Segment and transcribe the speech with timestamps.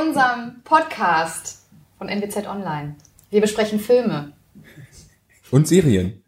[0.00, 1.66] unserem Podcast
[1.98, 2.96] von NWZ Online.
[3.30, 4.32] Wir besprechen Filme.
[5.50, 6.22] Und Serien.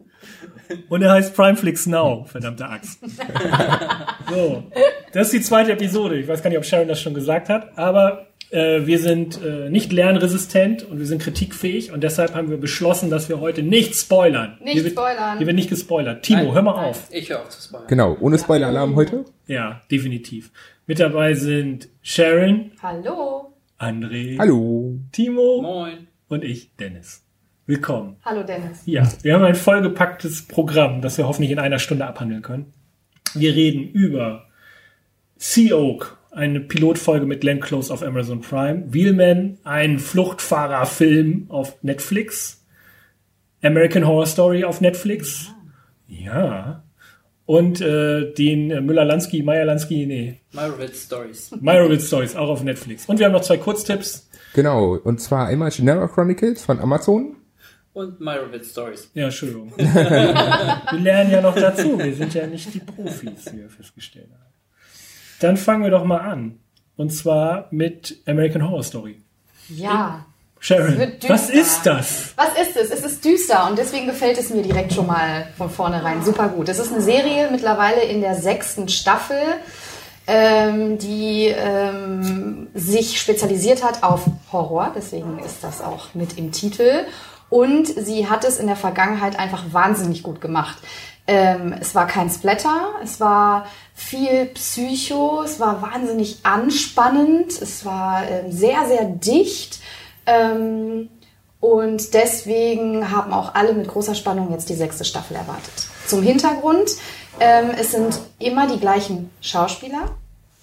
[0.89, 2.99] Und er heißt Primeflix Now, verdammte Axt.
[4.29, 4.63] so,
[5.11, 6.19] das ist die zweite Episode.
[6.19, 9.69] Ich weiß gar nicht, ob Sharon das schon gesagt hat, aber äh, wir sind äh,
[9.69, 13.95] nicht lernresistent und wir sind kritikfähig und deshalb haben wir beschlossen, dass wir heute nicht
[13.95, 14.57] spoilern.
[14.61, 15.37] Nicht hier wird, spoilern.
[15.37, 16.23] Hier wird nicht gespoilert.
[16.23, 17.07] Timo, Nein, hör mal nein, auf.
[17.11, 17.87] Ich höre auf zu spoilern.
[17.87, 19.25] Genau, ohne Spoiler-Alarm heute.
[19.47, 20.51] Ja, definitiv.
[20.85, 23.52] Mit dabei sind Sharon, Hallo.
[23.83, 24.97] André, Hallo.
[25.11, 26.07] Timo Moin.
[26.29, 27.25] und ich, Dennis.
[27.65, 28.15] Willkommen.
[28.23, 28.81] Hallo Dennis.
[28.85, 32.71] Ja, wir haben ein vollgepacktes Programm, das wir hoffentlich in einer Stunde abhandeln können.
[33.33, 34.45] Wir reden über
[35.35, 42.65] Sea Oak, eine Pilotfolge mit Glenn Close auf Amazon Prime, Wheelman, ein Fluchtfahrerfilm auf Netflix,
[43.61, 45.51] American Horror Story auf Netflix,
[46.07, 46.83] ja,
[47.53, 51.51] und äh, den äh, Müller-Lansky, Meyer-Lansky, nee, Meyerowitz Stories.
[51.61, 53.05] Meyerowitz Stories auch auf Netflix.
[53.05, 54.27] Und wir haben noch zwei Kurztipps.
[54.55, 57.35] Genau, und zwar einmal Genera Chronicles von Amazon.
[57.93, 59.11] Und Meyerowitz Stories.
[59.13, 59.71] Ja, Entschuldigung.
[59.77, 61.99] wir lernen ja noch dazu.
[61.99, 64.53] Wir sind ja nicht die Profis, wie wir festgestellt haben.
[65.39, 66.57] Dann fangen wir doch mal an.
[66.95, 69.21] Und zwar mit American Horror Story.
[69.69, 70.25] Ja.
[70.63, 72.33] Sharon, was ist das?
[72.37, 72.89] Was ist es?
[72.89, 76.69] Es ist düster und deswegen gefällt es mir direkt schon mal von vornherein super gut.
[76.69, 79.41] Es ist eine Serie mittlerweile in der sechsten Staffel,
[80.25, 84.21] ähm, die ähm, sich spezialisiert hat auf
[84.53, 84.93] Horror.
[84.95, 87.07] Deswegen ist das auch mit im Titel.
[87.49, 90.77] Und sie hat es in der Vergangenheit einfach wahnsinnig gut gemacht.
[91.27, 98.23] Ähm, es war kein Splatter, es war viel Psycho, es war wahnsinnig anspannend, es war
[98.29, 99.81] ähm, sehr, sehr dicht.
[100.25, 101.09] Ähm,
[101.59, 105.87] und deswegen haben auch alle mit großer Spannung jetzt die sechste Staffel erwartet.
[106.07, 106.89] Zum Hintergrund,
[107.39, 110.11] ähm, es sind immer die gleichen Schauspieler.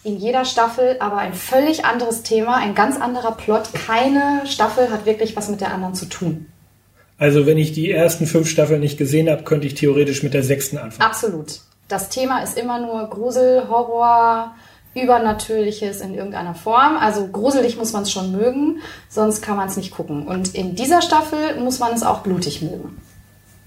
[0.03, 3.73] In jeder Staffel aber ein völlig anderes Thema, ein ganz anderer Plot.
[3.73, 6.47] Keine Staffel hat wirklich was mit der anderen zu tun.
[7.19, 10.43] Also, wenn ich die ersten fünf Staffeln nicht gesehen habe, könnte ich theoretisch mit der
[10.43, 11.11] sechsten anfangen.
[11.11, 11.61] Absolut.
[11.87, 14.55] Das Thema ist immer nur Grusel, Horror,
[14.95, 16.97] Übernatürliches in irgendeiner Form.
[16.97, 20.27] Also gruselig muss man es schon mögen, sonst kann man es nicht gucken.
[20.27, 22.99] Und in dieser Staffel muss man es auch blutig mögen.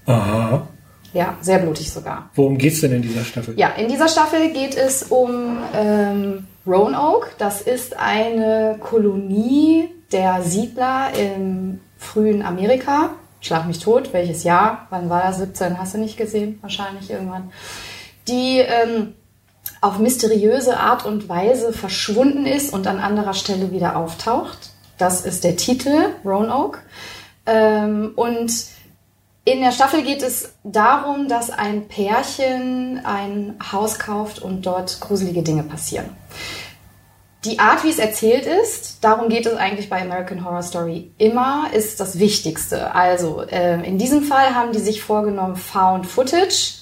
[0.06, 0.68] Aha.
[1.14, 2.28] Ja, sehr blutig sogar.
[2.34, 3.54] Worum geht's denn in dieser Staffel?
[3.56, 7.28] Ja, in dieser Staffel geht es um ähm, Roanoke.
[7.38, 13.10] Das ist eine Kolonie der Siedler im frühen Amerika.
[13.40, 14.86] Schlag mich tot, welches Jahr?
[14.90, 15.38] Wann war das?
[15.38, 15.78] 17?
[15.78, 16.58] Hast du nicht gesehen?
[16.62, 17.52] Wahrscheinlich irgendwann.
[18.26, 19.14] Die ähm,
[19.84, 24.70] auf mysteriöse Art und Weise verschwunden ist und an anderer Stelle wieder auftaucht.
[24.96, 26.78] Das ist der Titel, Roanoke.
[27.44, 28.50] Ähm, und
[29.44, 35.42] in der Staffel geht es darum, dass ein Pärchen ein Haus kauft und dort gruselige
[35.42, 36.08] Dinge passieren.
[37.44, 41.66] Die Art, wie es erzählt ist, darum geht es eigentlich bei American Horror Story immer,
[41.74, 42.94] ist das Wichtigste.
[42.94, 46.76] Also äh, in diesem Fall haben die sich vorgenommen, Found Footage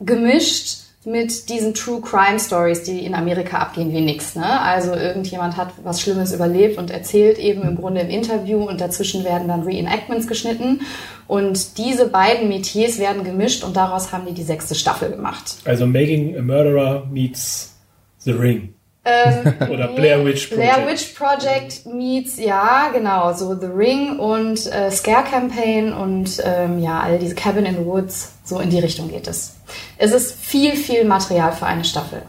[0.00, 4.34] gemischt mit diesen True Crime Stories, die in Amerika abgehen wie nix.
[4.36, 4.60] Ne?
[4.60, 9.24] Also irgendjemand hat was Schlimmes überlebt und erzählt eben im Grunde im Interview und dazwischen
[9.24, 10.80] werden dann Reenactments geschnitten.
[11.26, 15.56] Und diese beiden Metiers werden gemischt und daraus haben die die sechste Staffel gemacht.
[15.64, 17.74] Also, Making a Murderer meets
[18.18, 18.74] The Ring.
[19.70, 20.74] Oder Blair Witch Project.
[20.74, 26.78] Blair Witch Project meets, ja, genau, so The Ring und äh, Scare Campaign und ähm,
[26.78, 29.56] ja, all diese Cabin in the Woods, so in die Richtung geht es.
[29.98, 32.22] Es ist viel, viel Material für eine Staffel.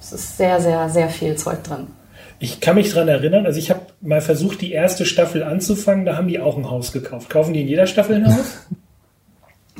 [0.00, 1.88] Es ist sehr, sehr, sehr viel Zeug drin.
[2.38, 6.16] Ich kann mich dran erinnern, also ich habe mal versucht, die erste Staffel anzufangen, da
[6.16, 7.30] haben die auch ein Haus gekauft.
[7.30, 8.66] Kaufen die in jeder Staffel ein Haus?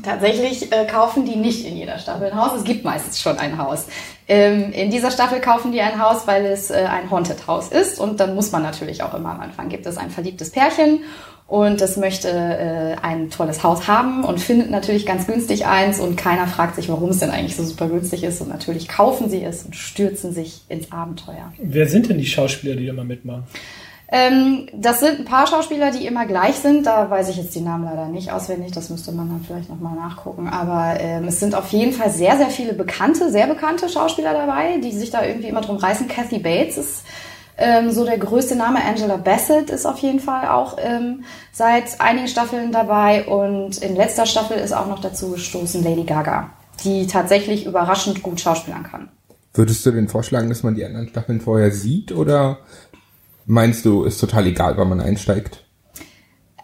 [0.03, 2.59] Tatsächlich äh, kaufen die nicht in jeder Staffel ein Haus.
[2.59, 3.87] Es gibt meistens schon ein Haus.
[4.29, 7.99] Ähm, in dieser Staffel kaufen die ein Haus, weil es äh, ein Haunted House ist.
[7.99, 11.01] Und dann muss man natürlich auch immer am Anfang gibt es ein verliebtes Pärchen
[11.53, 16.17] und das möchte äh, ein tolles Haus haben und findet natürlich ganz günstig eins und
[16.17, 18.41] keiner fragt sich, warum es denn eigentlich so super günstig ist.
[18.41, 21.53] Und natürlich kaufen sie es und stürzen sich ins Abenteuer.
[21.59, 23.45] Wer sind denn die Schauspieler, die da mal mitmachen?
[24.15, 26.85] Ähm, das sind ein paar Schauspieler, die immer gleich sind.
[26.85, 28.73] Da weiß ich jetzt die Namen leider nicht auswendig.
[28.73, 30.49] Das müsste man dann vielleicht nochmal nachgucken.
[30.49, 34.77] Aber ähm, es sind auf jeden Fall sehr, sehr viele bekannte, sehr bekannte Schauspieler dabei,
[34.85, 36.09] die sich da irgendwie immer drum reißen.
[36.09, 37.05] Kathy Bates ist
[37.57, 38.85] ähm, so der größte Name.
[38.85, 43.25] Angela Bassett ist auf jeden Fall auch ähm, seit einigen Staffeln dabei.
[43.25, 46.51] Und in letzter Staffel ist auch noch dazu gestoßen Lady Gaga,
[46.85, 49.09] die tatsächlich überraschend gut schauspielern kann.
[49.55, 52.59] Würdest du denn vorschlagen, dass man die anderen Staffeln vorher sieht oder
[53.47, 55.65] meinst du, ist total egal, wann man einsteigt?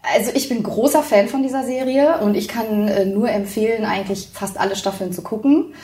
[0.02, 4.28] Also ich bin großer Fan von dieser Serie und ich kann äh, nur empfehlen, eigentlich
[4.32, 5.74] fast alle Staffeln zu gucken.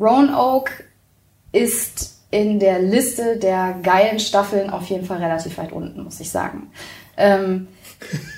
[0.00, 0.72] Roanoke
[1.52, 6.30] ist in der Liste der geilen Staffeln auf jeden Fall relativ weit unten, muss ich
[6.30, 6.70] sagen.
[7.16, 7.68] Ähm,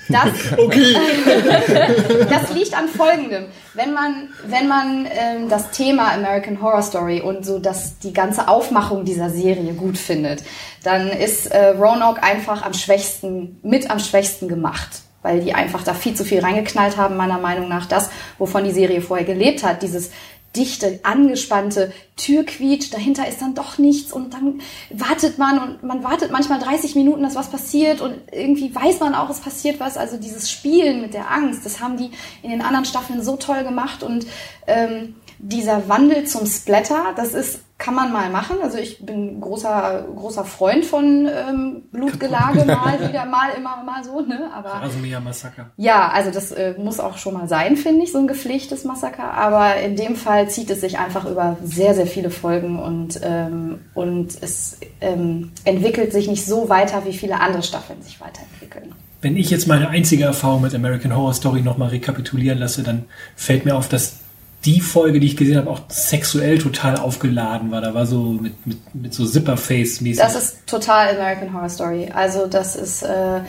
[0.09, 0.29] das,
[2.29, 3.45] das liegt an Folgendem.
[3.73, 8.47] Wenn man, wenn man ähm, das Thema American Horror Story und so das, die ganze
[8.47, 10.43] Aufmachung dieser Serie gut findet,
[10.83, 15.01] dann ist äh, Roanoke einfach am schwächsten, mit am schwächsten gemacht.
[15.23, 17.85] Weil die einfach da viel zu viel reingeknallt haben, meiner Meinung nach.
[17.87, 20.11] Das, wovon die Serie vorher gelebt hat, dieses
[20.55, 26.31] dichte, angespannte Türquietsch, dahinter ist dann doch nichts und dann wartet man und man wartet
[26.31, 29.97] manchmal 30 Minuten, dass was passiert und irgendwie weiß man auch, es passiert was.
[29.97, 32.09] Also dieses Spielen mit der Angst, das haben die
[32.41, 34.25] in den anderen Staffeln so toll gemacht und
[34.65, 38.57] ähm, dieser Wandel zum Splatter, das ist kann man mal machen.
[38.63, 44.21] Also ich bin großer großer Freund von ähm, Blutgelage mal wieder mal immer mal so,
[44.21, 44.49] ne?
[44.53, 45.69] Aber Rasenmäher Massaker.
[45.77, 49.31] ja, also das äh, muss auch schon mal sein, finde ich, so ein gepflegtes Massaker.
[49.33, 53.79] Aber in dem Fall zieht es sich einfach über sehr, sehr viele Folgen und, ähm,
[53.93, 58.95] und es ähm, entwickelt sich nicht so weiter, wie viele andere Staffeln sich weiterentwickeln.
[59.21, 63.65] Wenn ich jetzt meine einzige Erfahrung mit American Horror Story nochmal rekapitulieren lasse, dann fällt
[63.65, 64.17] mir auf, dass
[64.65, 67.81] die Folge, die ich gesehen habe, auch sexuell total aufgeladen war.
[67.81, 70.17] Da war so mit, mit, mit so Zipperface-mäßig.
[70.17, 72.09] Das ist total American Horror Story.
[72.13, 73.41] Also das ist, äh,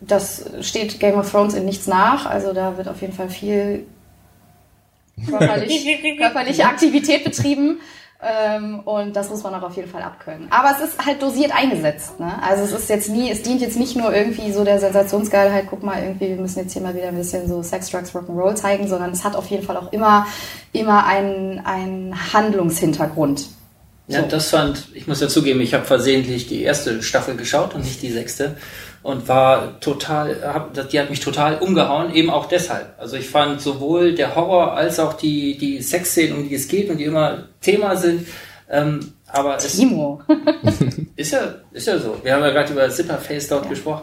[0.00, 2.26] das steht Game of Thrones in nichts nach.
[2.26, 3.86] Also da wird auf jeden Fall viel
[5.28, 5.86] körperlich,
[6.18, 7.78] körperliche Aktivität betrieben.
[8.22, 10.48] Ähm, und das muss man auch auf jeden Fall abkönnen.
[10.50, 12.18] Aber es ist halt dosiert eingesetzt.
[12.18, 12.32] Ne?
[12.42, 15.82] Also es ist jetzt nie, es dient jetzt nicht nur irgendwie so der Sensationsgeilheit, guck
[15.82, 18.88] mal, irgendwie, wir müssen jetzt hier mal wieder ein bisschen so Sex, Drugs, Rock'n'Roll zeigen,
[18.88, 20.26] sondern es hat auf jeden Fall auch immer,
[20.72, 23.48] immer einen, einen Handlungshintergrund.
[24.08, 24.28] Ja, So.
[24.28, 28.00] das fand, ich muss ja zugeben, ich habe versehentlich die erste Staffel geschaut und nicht
[28.02, 28.56] die sechste
[29.06, 32.94] und war total, hab, die hat mich total umgehauen, eben auch deshalb.
[32.98, 36.90] Also ich fand sowohl der Horror als auch die, die Sexszenen, um die es geht
[36.90, 38.26] und die immer Thema sind,
[38.68, 40.22] ähm, aber es Timo.
[41.16, 42.18] ist ja, ist ja so.
[42.24, 44.02] Wir haben ja gerade über Zipperface dort gesprochen.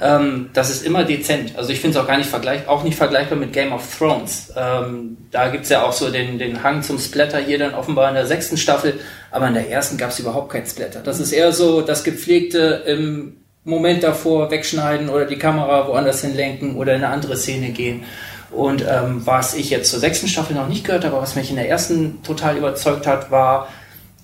[0.00, 1.56] Ähm, das ist immer dezent.
[1.56, 4.52] Also ich finde es auch gar nicht vergleich, auch nicht vergleichbar mit Game of Thrones.
[4.56, 8.16] Ähm, da gibt's ja auch so den, den Hang zum Splatter hier dann offenbar in
[8.16, 8.98] der sechsten Staffel,
[9.30, 11.00] aber in der ersten gab's überhaupt keinen Splatter.
[11.00, 16.76] Das ist eher so das gepflegte im Moment davor wegschneiden oder die Kamera woanders hinlenken
[16.76, 18.02] oder in eine andere Szene gehen.
[18.50, 21.56] Und ähm, was ich jetzt zur sechsten Staffel noch nicht gehört habe, was mich in
[21.56, 23.68] der ersten total überzeugt hat, war,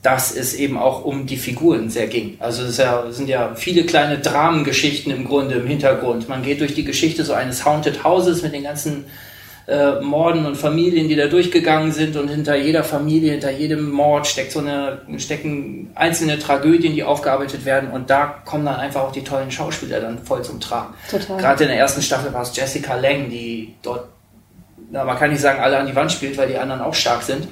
[0.03, 2.37] dass es eben auch um die Figuren sehr ging.
[2.41, 6.29] Also es, ja, sind ja viele kleine Dramengeschichten im Grunde im Hintergrund.
[6.29, 9.07] Man geht durch die Geschichte so eines Haunted Houses mit den ganzen
[9.69, 14.27] äh, Morden und Familien, die da durchgegangen sind und hinter jeder Familie, hinter jedem Mord
[14.27, 19.13] steckt so eine, stecken einzelne Tragödien, die aufgearbeitet werden und da kommen dann einfach auch
[19.13, 20.95] die tollen Schauspieler dann voll zum Tragen.
[21.11, 21.37] Total.
[21.37, 24.09] Gerade in der ersten Staffel war es Jessica Lang, die dort,
[24.91, 27.23] na, man kann nicht sagen, alle an die Wand spielt, weil die anderen auch stark
[27.23, 27.47] sind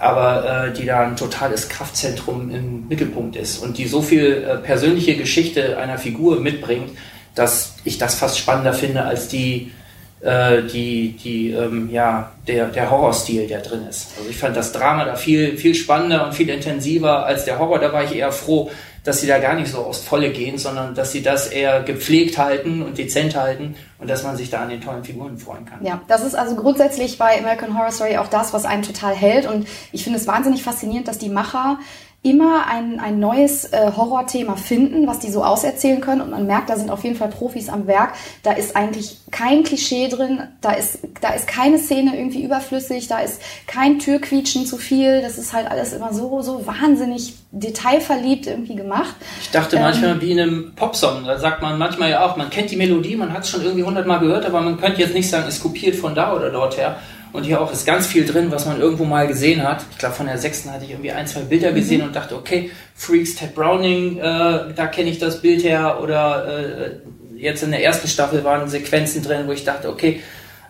[0.00, 4.56] aber äh, die da ein totales Kraftzentrum im Mittelpunkt ist und die so viel äh,
[4.56, 6.90] persönliche Geschichte einer Figur mitbringt,
[7.34, 9.72] dass ich das fast spannender finde als die,
[10.20, 14.12] äh, die, die ähm, ja, der, der Horrorstil, der drin ist.
[14.18, 17.78] Also ich fand das Drama da viel, viel spannender und viel intensiver als der Horror.
[17.78, 18.70] Da war ich eher froh,
[19.02, 22.36] dass sie da gar nicht so aufs Volle gehen, sondern dass sie das eher gepflegt
[22.36, 25.84] halten und dezent halten und dass man sich da an den tollen Figuren freuen kann.
[25.84, 29.46] Ja, das ist also grundsätzlich bei American Horror Story auch das, was einen total hält.
[29.46, 31.78] Und ich finde es wahnsinnig faszinierend, dass die Macher
[32.22, 36.20] immer ein, ein neues äh, Horrorthema finden, was die so auserzählen können.
[36.20, 38.12] Und man merkt, da sind auf jeden Fall Profis am Werk.
[38.42, 43.20] Da ist eigentlich kein Klischee drin, da ist, da ist keine Szene irgendwie überflüssig, da
[43.20, 45.22] ist kein Türquietschen zu viel.
[45.22, 49.14] Das ist halt alles immer so, so wahnsinnig detailverliebt irgendwie gemacht.
[49.40, 49.82] Ich dachte Ähm.
[49.82, 53.16] manchmal wie in einem Popsong, da sagt man manchmal ja auch, man kennt die Melodie,
[53.16, 55.96] man hat es schon irgendwie hundertmal gehört, aber man könnte jetzt nicht sagen, ist kopiert
[55.96, 56.96] von da oder dort her.
[57.32, 59.84] Und hier auch ist ganz viel drin, was man irgendwo mal gesehen hat.
[59.92, 62.70] Ich glaube, von der sechsten hatte ich irgendwie ein, zwei Bilder gesehen und dachte, okay,
[62.94, 66.00] Freaks, Ted Browning, äh, da kenne ich das Bild her.
[66.02, 66.90] Oder äh,
[67.36, 70.20] jetzt in der ersten Staffel waren Sequenzen drin, wo ich dachte, okay,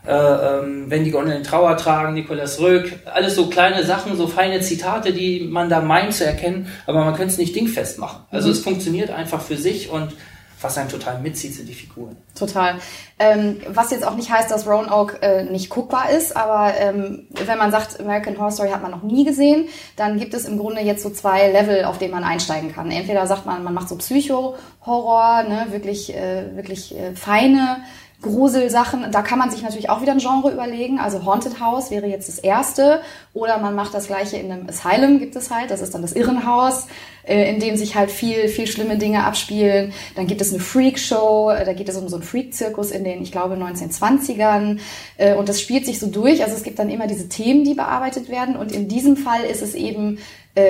[0.07, 4.61] äh, ähm, wenn die Gondeln Trauer tragen, Nicolas Röck, alles so kleine Sachen, so feine
[4.61, 8.25] Zitate, die man da meint zu erkennen, aber man könnte es nicht dingfest machen.
[8.31, 10.13] Also es funktioniert einfach für sich und
[10.61, 12.17] was einen total mitzieht, sind die Figuren.
[12.35, 12.77] Total.
[13.19, 17.59] Ähm, was jetzt auch nicht heißt, dass Roanoke äh, nicht guckbar ist, aber ähm, wenn
[17.59, 20.81] man sagt, American Horror Story hat man noch nie gesehen, dann gibt es im Grunde
[20.83, 22.91] jetzt so zwei Level, auf denen man einsteigen kann.
[22.91, 27.79] Entweder sagt man, man macht so Psycho-Horror, ne, wirklich, äh, wirklich äh, feine
[28.23, 29.11] Gruselsachen.
[29.13, 30.99] Da kann man sich natürlich auch wieder ein Genre überlegen.
[30.99, 33.01] Also Haunted House wäre jetzt das erste.
[33.33, 35.71] Oder man macht das gleiche in einem Asylum, gibt es halt.
[35.71, 36.87] Das ist dann das Irrenhaus,
[37.25, 39.93] äh, in dem sich halt viel, viel schlimme Dinge abspielen.
[40.17, 41.51] Dann gibt es eine Freak-Show.
[41.51, 44.81] äh, Da geht es um so einen Freak-Zirkus in den, ich glaube, 1920ern.
[45.17, 46.43] Äh, Und das spielt sich so durch.
[46.43, 48.57] Also es gibt dann immer diese Themen, die bearbeitet werden.
[48.57, 50.19] Und in diesem Fall ist es eben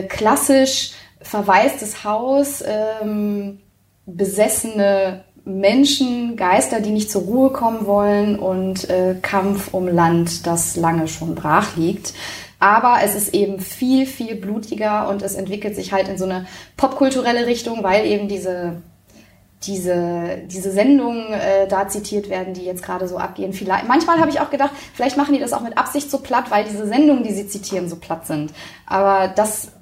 [0.09, 0.93] klassisch
[1.23, 3.61] verwaistes Haus, ähm,
[4.07, 5.25] besessene
[5.59, 11.09] Menschen, Geister, die nicht zur Ruhe kommen wollen und äh, Kampf um Land, das lange
[11.09, 12.15] schon brach liegt.
[12.59, 16.47] Aber es ist eben viel, viel blutiger und es entwickelt sich halt in so eine
[16.77, 18.83] popkulturelle Richtung, weil eben diese
[19.67, 23.53] diese, diese Sendungen äh, da zitiert werden, die jetzt gerade so abgehen.
[23.53, 26.51] Vielleicht, manchmal habe ich auch gedacht, vielleicht machen die das auch mit Absicht so platt,
[26.51, 28.53] weil diese Sendungen, die sie zitieren, so platt sind.
[28.87, 29.73] Aber das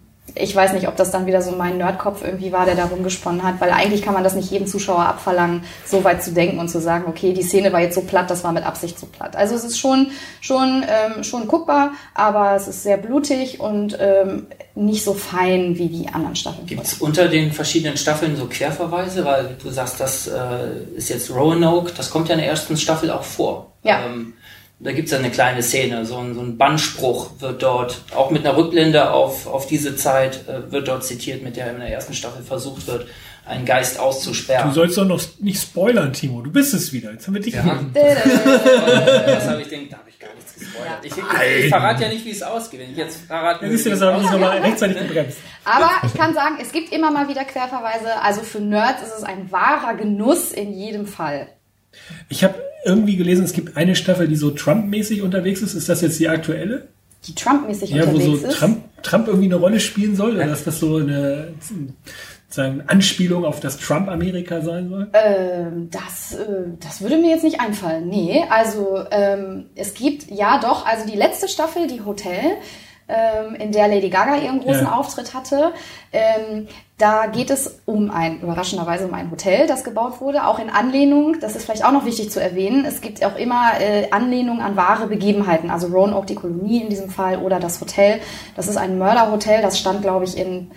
[0.41, 3.43] ich weiß nicht, ob das dann wieder so mein Nerdkopf irgendwie war, der da rumgesponnen
[3.43, 6.69] hat, weil eigentlich kann man das nicht jedem Zuschauer abverlangen, so weit zu denken und
[6.69, 9.37] zu sagen, okay, die Szene war jetzt so platt, das war mit Absicht so platt.
[9.37, 10.09] Also es ist schon,
[10.41, 15.89] schon, ähm, schon guckbar, aber es ist sehr blutig und ähm, nicht so fein wie
[15.89, 16.67] die anderen Staffeln.
[16.67, 21.31] Gibt es unter den verschiedenen Staffeln so Querverweise, weil du sagst, das äh, ist jetzt
[21.31, 23.73] Roanoke, das kommt ja in der ersten Staffel auch vor.
[23.83, 24.07] Ja.
[24.07, 24.35] Ähm,
[24.81, 28.31] da gibt es ja eine kleine Szene, so ein, so ein Bannspruch wird dort, auch
[28.31, 31.89] mit einer Rückblende auf, auf diese Zeit, äh, wird dort zitiert, mit der in der
[31.91, 33.07] ersten Staffel versucht wird,
[33.45, 34.69] einen Geist auszusperren.
[34.69, 36.43] Du sollst doch noch nicht spoilern, Timo.
[36.43, 37.13] Du bist es wieder.
[37.13, 37.63] Jetzt haben wir dich Ja.
[37.63, 37.75] hier.
[39.37, 39.89] Was habe ich denn?
[39.89, 40.99] Da habe ich gar nichts gespoilert.
[41.03, 42.81] Ich, ich, ich verrate ja nicht, wie es ausgeht.
[42.81, 45.39] Wenn ich jetzt verrate, Ja, siehst du, das habe ich nochmal rechtzeitig gebremst.
[45.65, 48.21] Aber ich kann sagen, es gibt immer mal wieder Querverweise.
[48.23, 51.49] Also für Nerds ist es ein wahrer Genuss in jedem Fall.
[52.29, 52.55] Ich habe
[52.85, 55.75] irgendwie gelesen, es gibt eine Staffel, die so Trump-mäßig unterwegs ist.
[55.75, 56.89] Ist das jetzt die aktuelle?
[57.27, 58.57] Die Trump-mäßig Ja, wo unterwegs so ist.
[58.57, 60.37] Trump, Trump irgendwie eine Rolle spielen soll?
[60.37, 61.55] Oder dass das so eine
[62.49, 65.09] sozusagen Anspielung auf das Trump-Amerika sein soll?
[65.13, 66.47] Ähm, das, äh,
[66.81, 68.09] das würde mir jetzt nicht einfallen.
[68.09, 72.57] Nee, also ähm, es gibt, ja doch, also die letzte Staffel, die Hotel,
[73.09, 74.93] ähm, in der Lady Gaga ihren großen Ja.
[74.93, 75.73] Auftritt hatte,
[76.13, 80.69] ähm, da geht es um ein, überraschenderweise um ein Hotel, das gebaut wurde, auch in
[80.69, 84.61] Anlehnung, das ist vielleicht auch noch wichtig zu erwähnen, es gibt auch immer äh, Anlehnung
[84.61, 88.21] an wahre Begebenheiten, also Roanoke, die Kolonie in diesem Fall, oder das Hotel.
[88.57, 90.71] Das ist ein Mörderhotel, das stand, glaube ich, in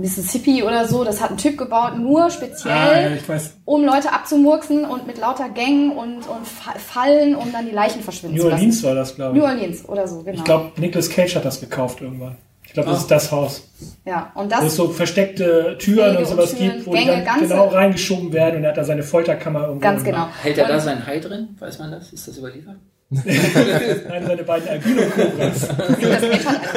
[0.00, 1.04] Mississippi oder so.
[1.04, 5.48] Das hat ein Typ gebaut, nur speziell Ah, ja, um Leute abzumurksen und mit lauter
[5.48, 8.60] Gängen und, und Fa- Fallen, um dann die Leichen verschwinden New zu lassen.
[8.62, 9.50] Orleans war das, glaube New ich.
[9.50, 10.36] Orleans oder so, genau.
[10.38, 12.36] Ich glaube, Nicolas Cage hat das gekauft irgendwann.
[12.66, 13.02] Ich glaube, das Ah.
[13.02, 13.62] ist das Haus.
[14.04, 16.90] ja, und Wo es das so versteckte Türen Wege und sowas und Türen, gibt, wo
[16.92, 19.80] Gänge, die dann genau reingeschoben werden und er hat da seine Folterkammer irgendwo.
[19.80, 20.26] ganz genau.
[20.42, 21.50] Hält er da sein Hai drin?
[21.60, 22.12] Weiß man das?
[22.12, 22.76] Ist das überliefert?
[23.24, 24.82] Nein, seine beiden hat ein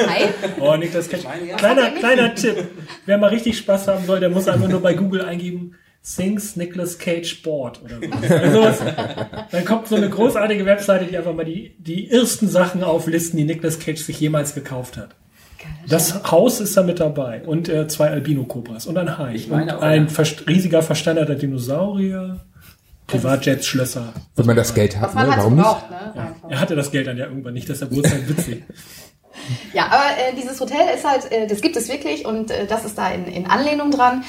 [0.08, 0.28] Ei.
[0.60, 1.24] Oh, Nicolas Cage.
[1.56, 2.66] Kleiner, kleiner Tipp.
[3.06, 5.74] Wer mal richtig Spaß haben soll, der muss einfach nur bei Google eingeben,
[6.16, 7.98] Things Nicolas Cage Board oder
[8.52, 8.60] so.
[8.62, 8.84] Also
[9.50, 13.44] dann kommt so eine großartige Webseite, die einfach mal die, die ersten Sachen auflisten, die
[13.44, 15.14] Nicolas Cage sich jemals gekauft hat.
[15.88, 19.76] Das Haus ist da mit dabei und äh, zwei Albino-Cobras und ein Hai Ich meine
[19.76, 20.08] und ein ja.
[20.08, 22.40] verst riesiger versteinerter Dinosaurier,
[23.08, 24.12] Privatjets, Schlösser.
[24.36, 25.20] Wenn man das Geld hat, ne?
[25.22, 25.64] halt so warum nicht?
[25.64, 25.96] braucht, ne?
[26.14, 26.50] Einfach.
[26.50, 28.64] Er hatte das Geld dann ja irgendwann nicht, deshalb wurde es halt witzig.
[29.72, 32.84] Ja, aber äh, dieses Hotel ist halt, äh, das gibt es wirklich und äh, das
[32.84, 34.24] ist da in, in Anlehnung dran.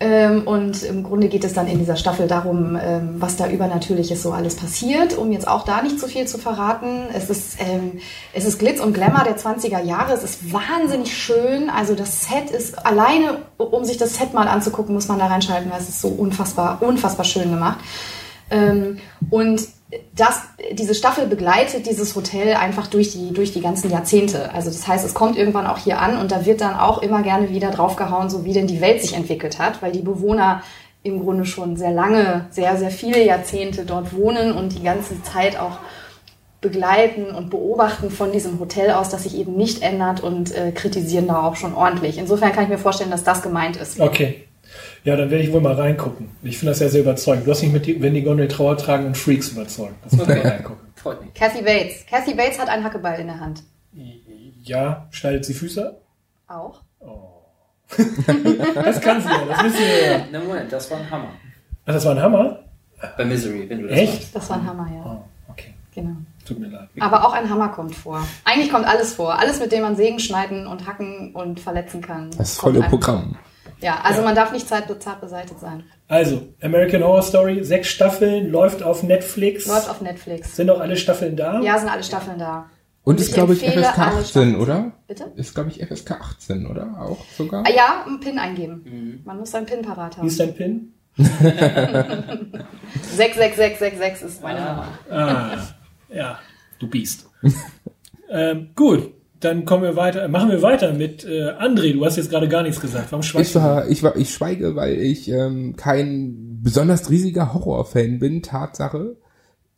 [0.00, 4.22] Ähm, und im Grunde geht es dann in dieser Staffel darum, ähm, was da übernatürliches
[4.22, 7.06] so alles passiert, um jetzt auch da nicht zu viel zu verraten.
[7.12, 8.00] Es ist, ähm,
[8.32, 10.12] es ist Glitz und Glamour der 20er Jahre.
[10.12, 11.70] Es ist wahnsinnig schön.
[11.70, 15.70] Also das Set ist alleine, um sich das Set mal anzugucken, muss man da reinschalten,
[15.70, 17.78] weil es ist so unfassbar, unfassbar schön gemacht.
[18.52, 18.98] Ähm,
[19.30, 19.62] und
[20.14, 20.42] das,
[20.72, 24.52] diese Staffel begleitet dieses Hotel einfach durch die, durch die ganzen Jahrzehnte.
[24.52, 27.22] Also das heißt, es kommt irgendwann auch hier an und da wird dann auch immer
[27.22, 30.62] gerne wieder draufgehauen, so wie denn die Welt sich entwickelt hat, weil die Bewohner
[31.02, 35.58] im Grunde schon sehr lange, sehr, sehr viele Jahrzehnte dort wohnen und die ganze Zeit
[35.58, 35.78] auch
[36.60, 41.26] begleiten und beobachten von diesem Hotel aus, das sich eben nicht ändert und äh, kritisieren
[41.26, 42.18] da auch schon ordentlich.
[42.18, 44.00] Insofern kann ich mir vorstellen, dass das gemeint ist.
[44.00, 44.44] Okay.
[45.04, 46.30] Ja, dann werde ich wohl mal reingucken.
[46.42, 47.46] Ich finde das ja sehr überzeugend.
[47.46, 49.94] Du hast mich mit die, wenn die Gondel Trauer tragen und Freaks überzeugt.
[50.04, 50.86] Das muss ich mal reingucken.
[50.94, 51.34] Freut mich.
[51.34, 52.06] Kathy Bates.
[52.08, 53.62] Kathy Bates hat einen Hackeball in der Hand.
[54.62, 56.00] Ja, schneidet sie Füße ab?
[56.46, 56.80] Auch.
[58.74, 60.24] Das kann sie ja, das wisst ihr ja.
[60.32, 61.28] Na Moment, das war ein Hammer.
[61.84, 62.60] Ach, das war ein Hammer?
[63.18, 64.34] Bei Misery, wenn du das Echt?
[64.34, 65.04] Das war ein Hammer, ja.
[65.04, 65.74] Oh, okay.
[65.94, 66.16] Genau.
[66.46, 66.88] Tut mir leid.
[67.00, 68.26] Aber auch ein Hammer kommt vor.
[68.44, 69.38] Eigentlich kommt alles vor.
[69.38, 72.30] Alles, mit dem man sägen, schneiden und hacken und verletzen kann.
[72.38, 72.88] Das volle einem.
[72.88, 73.36] Programm.
[73.82, 74.24] Ja, also Ja.
[74.26, 75.84] man darf nicht zart, zart beseitigt sein.
[76.08, 79.66] Also, American Horror Story, sechs Staffeln, läuft auf Netflix.
[79.66, 80.56] Läuft auf Netflix.
[80.56, 81.60] Sind auch alle Staffeln da?
[81.60, 82.66] Ja, sind alle Staffeln da.
[83.04, 84.56] Und ist, glaube ich, FSK alle 18, Staffeln.
[84.56, 84.92] oder?
[85.08, 85.32] Bitte?
[85.34, 86.94] Ist, glaube ich, FSK 18, oder?
[87.00, 87.64] Auch sogar?
[87.66, 89.20] Ah, ja, einen PIN eingeben.
[89.24, 90.28] Man muss seinen PIN parat Wie haben.
[90.28, 90.94] ist dein Pin?
[93.16, 94.88] 66666 ist meine Nummer.
[95.10, 95.56] Ah,
[96.08, 96.38] ja,
[96.78, 97.28] du Biest.
[98.30, 99.12] ähm, gut,
[99.44, 101.92] dann kommen wir weiter, machen wir weiter mit äh, André.
[101.94, 103.10] Du hast jetzt gerade gar nichts gesagt.
[103.10, 103.58] Warum schweigst Ich du?
[103.60, 109.16] war, ich war, ich schweige, weil ich ähm, kein besonders riesiger Horrorfan bin, Tatsache.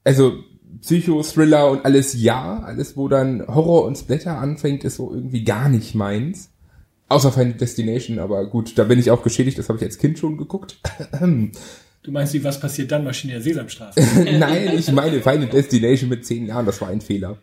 [0.04, 0.34] Also
[0.80, 5.44] Psycho, Thriller und alles ja, alles wo dann Horror und Splatter anfängt, ist so irgendwie
[5.44, 6.50] gar nicht meins.
[7.08, 10.18] Außer Final Destination, aber gut, da bin ich auch geschädigt, das habe ich als Kind
[10.18, 10.78] schon geguckt.
[12.04, 13.02] Du meinst wie, was passiert dann?
[13.02, 13.98] Maschine der Sesamstraße.
[14.38, 17.38] Nein, ich meine Final Destination mit zehn Jahren, das war ein Fehler.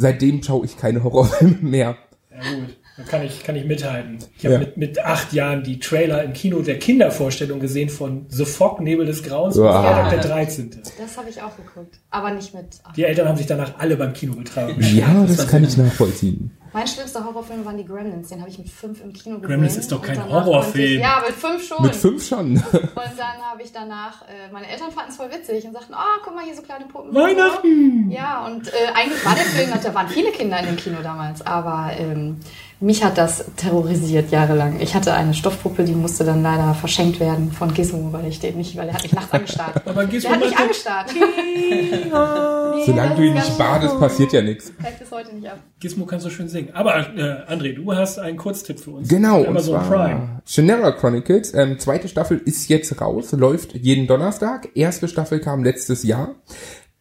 [0.00, 1.96] Seitdem schaue ich keine Horrorfilme mehr.
[2.30, 4.16] Ja gut, dann kann ich, kann ich mithalten.
[4.38, 4.58] Ich habe Ja.
[4.60, 9.04] mit, mit acht Jahren die Trailer im Kino der Kindervorstellung gesehen von The Fog, Nebel
[9.04, 9.74] des Grauens und Wow.
[9.74, 10.70] Freitag der 13.
[10.98, 12.64] Das habe ich auch geguckt, aber nicht mit.
[12.96, 16.50] Die Eltern haben sich danach alle beim Kinobetrag Ja, das war kann ich nachvollziehen.
[16.72, 18.28] Mein schlimmster Horrorfilm waren die Gremlins.
[18.28, 19.48] Den habe ich mit fünf im Kino gesehen.
[19.48, 20.94] Gremlins ist doch kein Horrorfilm.
[20.94, 21.82] Ich, ja, mit fünf schon.
[21.82, 22.52] Mit fünf schon.
[22.52, 26.18] Und dann habe ich danach, äh, meine Eltern fanden es voll witzig und sagten, ah,
[26.22, 27.14] guck mal, hier so kleine Puppen.
[27.14, 28.10] Weihnachten!
[28.10, 31.42] Ja, und äh, eigentlich war der Film, da waren viele Kinder in dem Kino damals,
[31.42, 32.38] aber ähm,
[32.80, 34.80] mich hat das terrorisiert jahrelang.
[34.80, 38.56] Ich hatte eine Stoffpuppe, die musste dann leider verschenkt werden von Gizmo, weil ich den
[38.56, 39.82] nicht, weil er hat mich nachts angestarrt.
[39.86, 41.10] Aber Gizmo der hat mich angestarrt.
[42.86, 44.72] Solange du ihn nicht badest, passiert ja nichts.
[45.10, 45.58] Heute nicht ab.
[45.78, 46.70] Gizmo kannst du schön singen.
[46.72, 49.08] Aber äh, André, du hast einen Kurztipp für uns.
[49.08, 50.40] Genau, und Amazon zwar Prime.
[50.46, 54.68] Shannara Chronicles, ähm, zweite Staffel ist jetzt raus, läuft jeden Donnerstag.
[54.74, 56.36] Erste Staffel kam letztes Jahr.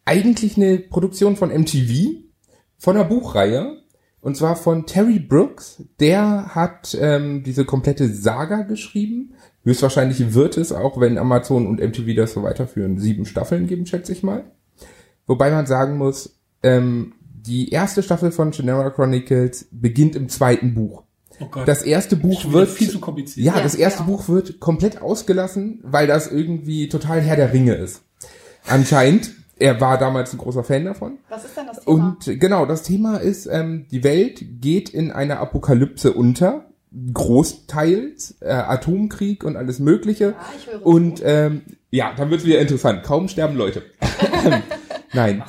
[0.05, 2.23] Eigentlich eine Produktion von MTV,
[2.77, 3.77] von einer Buchreihe.
[4.21, 5.83] Und zwar von Terry Brooks.
[5.99, 9.33] Der hat ähm, diese komplette Saga geschrieben.
[9.63, 14.11] Höchstwahrscheinlich wird es, auch wenn Amazon und MTV das so weiterführen, sieben Staffeln geben, schätze
[14.11, 14.45] ich mal.
[15.27, 21.03] Wobei man sagen muss, ähm, die erste Staffel von Shannara Chronicles beginnt im zweiten Buch.
[21.39, 21.67] Oh Gott.
[21.67, 23.45] Das erste Buch wird viel zu kompliziert.
[23.45, 24.05] Ja, Ja, das erste ja.
[24.05, 28.01] Buch wird komplett ausgelassen, weil das irgendwie total Herr der Ringe ist.
[28.67, 29.31] Anscheinend.
[29.59, 31.19] Er war damals ein großer Fan davon.
[31.27, 32.17] Was ist denn das Thema?
[32.17, 36.65] Und genau, das Thema ist, ähm, die Welt geht in einer Apokalypse unter,
[37.13, 40.29] großteils, äh, Atomkrieg und alles Mögliche.
[40.29, 41.61] Ja, ich höre und ähm,
[41.91, 43.03] ja, dann wird's wieder interessant.
[43.03, 43.83] Kaum sterben Leute.
[45.13, 45.43] Nein.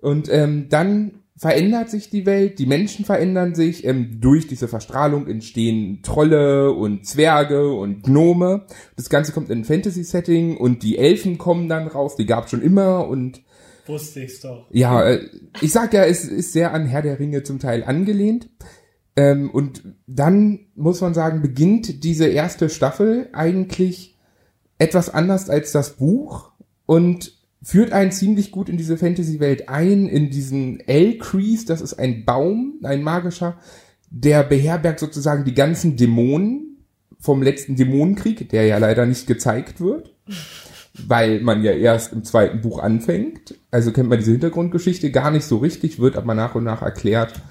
[0.00, 5.26] Und ähm, dann verändert sich die Welt, die Menschen verändern sich, ähm, durch diese Verstrahlung
[5.26, 8.66] entstehen Trolle und Zwerge und Gnome.
[8.96, 12.60] Das Ganze kommt in ein Fantasy-Setting und die Elfen kommen dann raus, die gab's schon
[12.60, 13.40] immer und
[13.86, 14.66] Wusste ich's doch.
[14.70, 15.30] ja, äh,
[15.62, 18.50] ich sag ja, es ist sehr an Herr der Ringe zum Teil angelehnt.
[19.16, 24.18] Ähm, und dann muss man sagen, beginnt diese erste Staffel eigentlich
[24.76, 26.52] etwas anders als das Buch
[26.84, 32.24] und führt einen ziemlich gut in diese Fantasy-Welt ein, in diesen Elcrease, das ist ein
[32.24, 33.58] Baum, ein magischer,
[34.10, 36.78] der beherbergt sozusagen die ganzen Dämonen
[37.18, 40.14] vom letzten Dämonenkrieg, der ja leider nicht gezeigt wird,
[41.06, 43.54] weil man ja erst im zweiten Buch anfängt.
[43.70, 47.42] Also kennt man diese Hintergrundgeschichte gar nicht so richtig, wird aber nach und nach erklärt.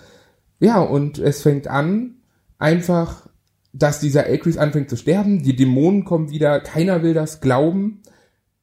[0.60, 2.16] Ja, und es fängt an,
[2.58, 3.30] einfach,
[3.72, 8.02] dass dieser Elcrease anfängt zu sterben, die Dämonen kommen wieder, keiner will das glauben.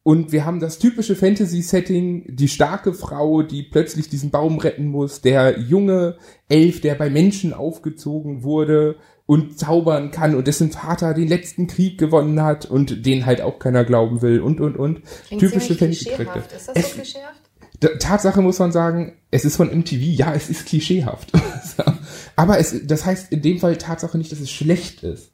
[0.07, 5.21] Und wir haben das typische Fantasy-Setting, die starke Frau, die plötzlich diesen Baum retten muss,
[5.21, 6.16] der junge
[6.49, 8.95] Elf, der bei Menschen aufgezogen wurde
[9.27, 13.59] und zaubern kann und dessen Vater den letzten Krieg gewonnen hat und den halt auch
[13.59, 15.03] keiner glauben will und, und, und.
[15.27, 16.53] Klingt typische klischeehaft.
[16.53, 17.40] Ist das Es- so klischeehaft?
[17.99, 21.33] Tatsache muss man sagen, es ist von MTV, ja, es ist klischeehaft.
[22.37, 25.33] Aber es, das heißt in dem Fall Tatsache nicht, dass es schlecht ist.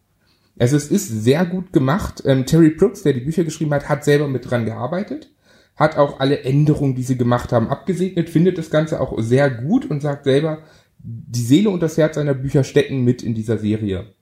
[0.59, 2.23] Also es ist sehr gut gemacht.
[2.27, 5.31] Ähm, Terry Brooks, der die Bücher geschrieben hat, hat selber mit dran gearbeitet,
[5.77, 9.87] hat auch alle Änderungen, die sie gemacht haben, abgesegnet, findet das Ganze auch sehr gut
[9.87, 10.63] und sagt selber,
[10.99, 14.13] die Seele und das Herz seiner Bücher stecken mit in dieser Serie.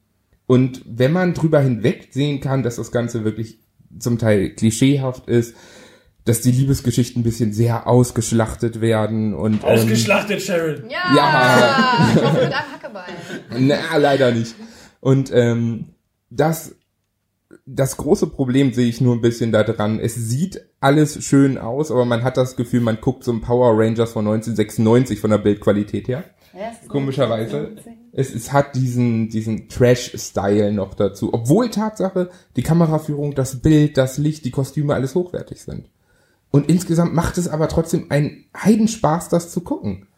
[0.46, 3.60] Und wenn man drüber hinweg sehen kann, dass das Ganze wirklich
[3.98, 5.54] zum Teil klischeehaft ist,
[6.24, 10.84] dass die Liebesgeschichten ein bisschen sehr ausgeschlachtet werden und ähm, Ausgeschlachtet, Sharon.
[10.88, 11.16] Ja!
[11.16, 12.08] Ja.
[12.14, 13.12] Ich hoffe mit einem Hackebeil.
[13.58, 14.54] na, leider nicht.
[15.00, 15.89] Und ähm,
[16.30, 16.76] das,
[17.66, 19.98] das große Problem sehe ich nur ein bisschen da dran.
[19.98, 23.76] Es sieht alles schön aus, aber man hat das Gefühl, man guckt so ein Power
[23.76, 26.24] Rangers von 1996 von der Bildqualität her.
[26.52, 27.76] Ja, Komischerweise.
[28.12, 31.32] Es, es hat diesen, diesen Trash-Style noch dazu.
[31.32, 35.88] Obwohl Tatsache, die Kameraführung, das Bild, das Licht, die Kostüme alles hochwertig sind.
[36.50, 40.08] Und insgesamt macht es aber trotzdem einen Heidenspaß, das zu gucken.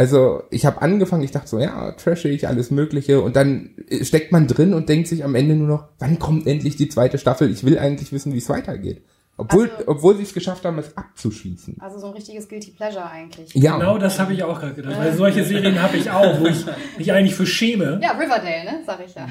[0.00, 3.20] Also ich habe angefangen, ich dachte so, ja, trashig, alles Mögliche.
[3.20, 6.46] Und dann äh, steckt man drin und denkt sich am Ende nur noch, wann kommt
[6.46, 7.50] endlich die zweite Staffel?
[7.50, 9.02] Ich will eigentlich wissen, wie es weitergeht.
[9.36, 11.76] Obwohl, Also- obwohl sie es geschafft haben, es abzuschließen.
[11.80, 13.52] Also so ein richtiges Guilty Pleasure eigentlich.
[13.52, 13.76] Ja.
[13.76, 14.96] Genau das habe ich auch gerade gedacht.
[14.98, 16.64] Weil solche Serien habe ich auch, wo ich
[16.96, 18.00] mich eigentlich für schäme.
[18.02, 18.80] Ja, Riverdale, ne?
[18.86, 19.26] Sag ich ja.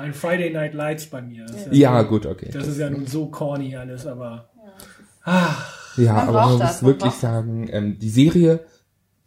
[0.00, 1.44] Ein Friday Night Lights bei mir.
[1.44, 2.48] Das ist Ja, gut, okay.
[2.50, 4.48] Das ist ja nun so corny alles, aber.
[5.22, 8.60] Ach, Ja, Man aber man das, muss man wirklich sagen, ähm, die Serie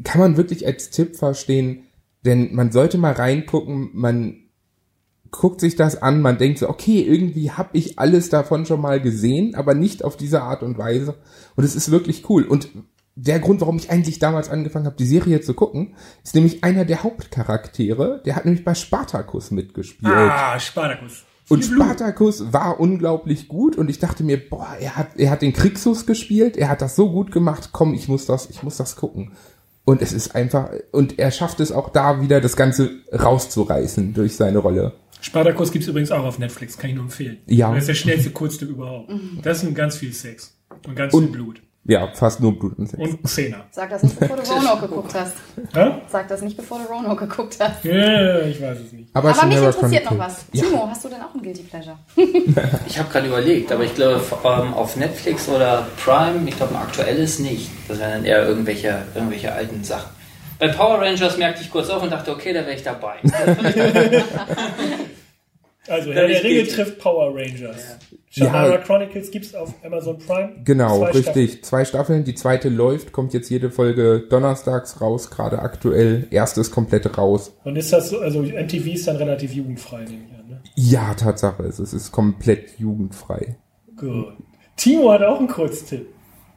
[0.03, 1.83] kann man wirklich als Tipp verstehen,
[2.25, 4.43] denn man sollte mal reingucken, man
[5.31, 9.01] guckt sich das an, man denkt so, okay, irgendwie habe ich alles davon schon mal
[9.01, 11.15] gesehen, aber nicht auf diese Art und Weise.
[11.55, 12.43] Und es ist wirklich cool.
[12.43, 12.69] Und
[13.15, 16.85] der Grund, warum ich eigentlich damals angefangen habe, die Serie zu gucken, ist nämlich einer
[16.85, 20.13] der Hauptcharaktere, der hat nämlich bei Spartacus mitgespielt.
[20.13, 21.23] Ah, Spartacus.
[21.49, 25.51] Und Spartacus war unglaublich gut und ich dachte mir, boah, er hat, er hat den
[25.51, 28.95] Kriegsfuß gespielt, er hat das so gut gemacht, komm, ich muss das, ich muss das
[28.95, 29.33] gucken.
[29.85, 34.35] Und es ist einfach, und er schafft es auch da wieder, das Ganze rauszureißen durch
[34.35, 34.93] seine Rolle.
[35.19, 37.37] Spartacus gibt's übrigens auch auf Netflix, kann ich nur empfehlen.
[37.47, 37.69] Ja.
[37.73, 39.11] Das ist der schnellste Kurzstück überhaupt.
[39.41, 40.55] Das ist ganz viel Sex.
[40.87, 41.61] Und ganz viel Und- Blut.
[41.85, 43.03] Ja, fast nur Blut und Sex.
[43.03, 43.57] Und Szene.
[43.71, 45.33] Sag das nicht, bevor du Roanoke geguckt hast.
[45.75, 46.01] Ja?
[46.07, 47.83] Sag das nicht, bevor du Roanoke geguckt hast.
[47.83, 49.09] ja, ich weiß es nicht.
[49.13, 50.45] Aber mich Shannara interessiert noch was.
[50.51, 51.97] Timo, hast du denn auch ein Guilty Pleasure?
[52.87, 56.81] Ich habe gerade überlegt, aber ich glaube ähm, auf Netflix oder Prime, ich glaube ein
[56.81, 57.69] aktuelles nicht.
[57.87, 60.09] Das wären dann eher irgendwelche, irgendwelche alten Sachen.
[60.59, 63.15] Bei Power Rangers merkte ich kurz auf und dachte, okay, da wäre ich dabei.
[65.87, 67.97] Also, Herr der Ringe trifft Power Rangers.
[68.31, 68.45] Ja.
[68.45, 70.53] Shannara Chronicles gibt's auf Amazon Prime.
[70.63, 71.63] Genau, Zwei richtig.
[71.63, 72.23] Zwei Staffeln.
[72.23, 76.27] Die zweite läuft, kommt jetzt jede Folge donnerstags raus, gerade aktuell.
[76.31, 77.53] Erste ist komplett raus.
[77.63, 80.61] Und ist das so, also MTV ist dann relativ jugendfrei, nehme ich an, ne?
[80.75, 83.57] Ja, Tatsache, es ist, es ist komplett jugendfrei.
[83.97, 84.33] Gut.
[84.77, 86.07] Timo hat auch einen Kurztipp.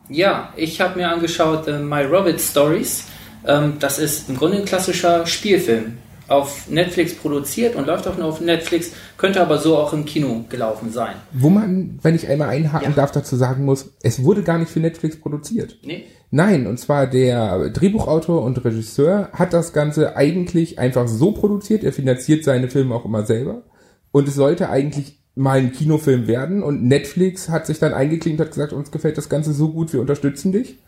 [0.08, 3.06] Ja, ich habe mir angeschaut äh, My Rabbit Stories.
[3.46, 5.98] Ähm, das ist im Grunde ein klassischer Spielfilm.
[6.28, 10.44] Auf Netflix produziert und läuft auch nur auf Netflix, könnte aber so auch im Kino
[10.48, 11.14] gelaufen sein.
[11.32, 12.96] Wo man, wenn ich einmal einhaken Ja.
[12.96, 15.78] darf, dazu sagen muss, es wurde gar nicht für Netflix produziert.
[15.84, 16.04] Nee?
[16.32, 21.84] Nein, und zwar der Drehbuchautor und Regisseur hat das Ganze eigentlich einfach so produziert.
[21.84, 23.62] Er finanziert seine Filme auch immer selber.
[24.10, 26.62] Und es sollte eigentlich mal ein Kinofilm werden.
[26.64, 29.92] Und Netflix hat sich dann eingeklinkt und hat gesagt, uns gefällt das Ganze so gut,
[29.92, 30.78] wir unterstützen dich.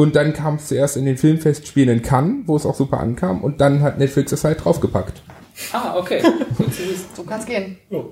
[0.00, 3.42] Und dann kam es zuerst in den Filmfestspielen in Cannes, wo es auch super ankam.
[3.42, 5.22] Und dann hat Netflix es halt draufgepackt.
[5.72, 6.22] Ah, okay.
[7.16, 7.78] So kann's gehen.
[7.90, 8.04] Oh.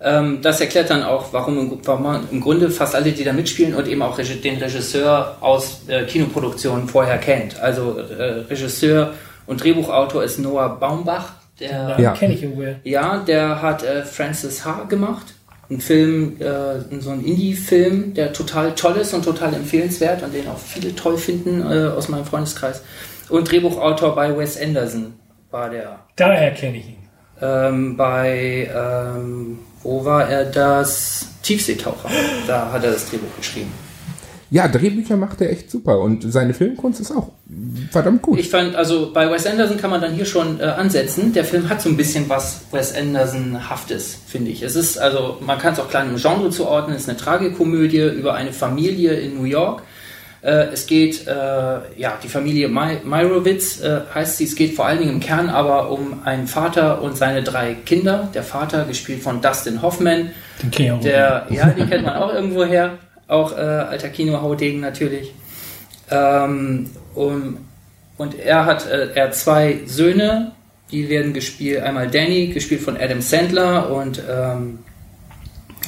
[0.00, 3.32] Ähm, das erklärt dann auch, warum, im- warum man im Grunde fast alle, die da
[3.32, 7.58] mitspielen und eben auch den Regisseur aus äh, Kinoproduktionen vorher kennt.
[7.58, 9.14] Also äh, Regisseur
[9.46, 11.32] und Drehbuchautor ist Noah Baumbach.
[11.58, 11.98] Der, Ja.
[12.00, 12.12] Ja.
[12.12, 12.76] Kenne ich irgendwoher.
[12.84, 14.84] Ja, der hat äh, Francis H.
[14.84, 15.34] gemacht.
[15.70, 20.48] Ein Film, äh, so ein Indie-Film, der total toll ist und total empfehlenswert und den
[20.48, 22.82] auch viele toll finden äh, aus meinem Freundeskreis.
[23.28, 25.14] Und Drehbuchautor bei Wes Anderson
[25.50, 26.00] war der.
[26.16, 26.96] Daher kenne ich ihn.
[27.40, 31.28] Ähm, bei, ähm, wo war er das?
[31.42, 32.10] Tiefseetaucher.
[32.46, 33.72] Da hat er das Drehbuch geschrieben.
[34.50, 36.00] Ja, Drehbücher macht er echt super.
[36.00, 37.28] Und seine Filmkunst ist auch
[37.90, 38.38] verdammt gut.
[38.38, 41.32] Ich fand, also bei Wes Anderson kann man dann hier schon äh, ansetzen.
[41.34, 44.62] Der Film hat so ein bisschen was Wes Anderson-haftes, finde ich.
[44.62, 46.96] Es ist, also man kann es auch kleinem Genre zuordnen.
[46.96, 49.82] Es ist eine Tragikomödie über eine Familie in New York.
[50.40, 54.44] Äh, es geht, äh, ja, die Familie Mey- Meyerowitz äh, heißt sie.
[54.44, 58.28] Es geht vor allen Dingen im Kern aber um einen Vater und seine drei Kinder.
[58.34, 60.30] Der Vater, gespielt von Dustin Hoffman,
[60.78, 61.00] Den auch.
[61.00, 62.92] der, ja, den kennt man auch irgendwo her.
[63.28, 65.32] Auch äh, alter Kinohaudegen natürlich.
[66.10, 67.58] Ähm, um,
[68.16, 70.52] und er hat, äh, er hat zwei Söhne,
[70.90, 74.78] die werden gespielt, einmal Danny, gespielt von Adam Sandler und ähm,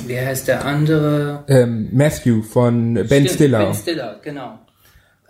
[0.06, 1.44] wie heißt der andere?
[1.48, 3.58] Ähm, Matthew von Ben Stimmt, Stiller.
[3.64, 4.58] Ben Stiller, genau.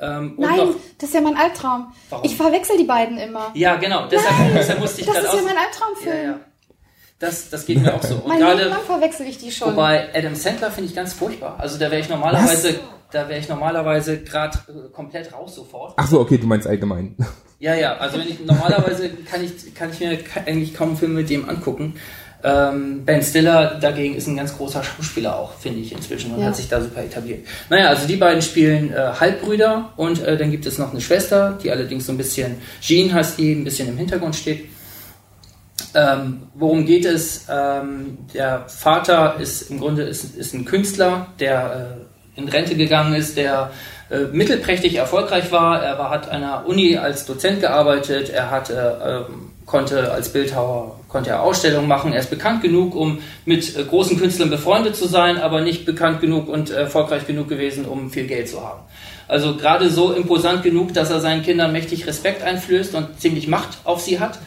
[0.01, 1.93] Ähm, und Nein, noch, das ist ja mein Albtraum.
[2.09, 2.25] Warum?
[2.25, 3.51] Ich verwechsel die beiden immer.
[3.55, 5.47] ja, genau, deshalb, deshalb musste ich Das gerade ist ja aus.
[5.47, 6.17] mein Albtraumfilm.
[6.17, 6.41] ja, ja.
[7.21, 8.17] Das, das geht mir auch so.
[8.17, 9.73] Und Mein gerade, verwechsel ich die schon.
[9.73, 11.57] Wobei Adam Sandler finde ich ganz furchtbar.
[11.59, 12.81] Also da wäre ich normalerweise,
[13.13, 15.93] da wäre ich normalerweise gerade äh, komplett raus sofort.
[15.97, 17.15] Ach so, okay, du meinst allgemein.
[17.63, 17.99] Ja, ja.
[17.99, 21.47] Also wenn ich normalerweise kann ich kann ich mir eigentlich kaum einen Film mit dem
[21.47, 21.93] angucken.
[22.43, 26.47] Ähm, ben Stiller dagegen ist ein ganz großer Schauspieler auch, finde ich inzwischen und Ja.
[26.47, 27.47] hat sich da super etabliert.
[27.69, 31.59] Naja, also die beiden spielen äh, Halbbrüder und äh, dann gibt es noch eine Schwester,
[31.63, 34.65] die allerdings so ein bisschen, Jean heißt die, ein bisschen im Hintergrund steht.
[35.95, 37.47] Ähm, worum geht es?
[37.51, 41.99] Ähm, der Vater ist im Grunde ist, ist ein Künstler, der
[42.37, 43.71] äh, in Rente gegangen ist, der
[44.11, 45.83] äh, mittelprächtig erfolgreich war.
[45.83, 48.31] Er war, hat an einer Uni als Dozent gearbeitet.
[48.31, 52.13] Er hatte, ähm, konnte als Bildhauer konnte er Ausstellungen machen.
[52.13, 56.21] Er ist bekannt genug, um mit äh, großen Künstlern befreundet zu sein, aber nicht bekannt
[56.21, 58.81] genug und erfolgreich genug gewesen, um viel Geld zu haben.
[59.27, 63.79] Also gerade so imposant genug, dass er seinen Kindern mächtig Respekt einflößt und ziemlich Macht
[63.85, 64.39] auf sie hat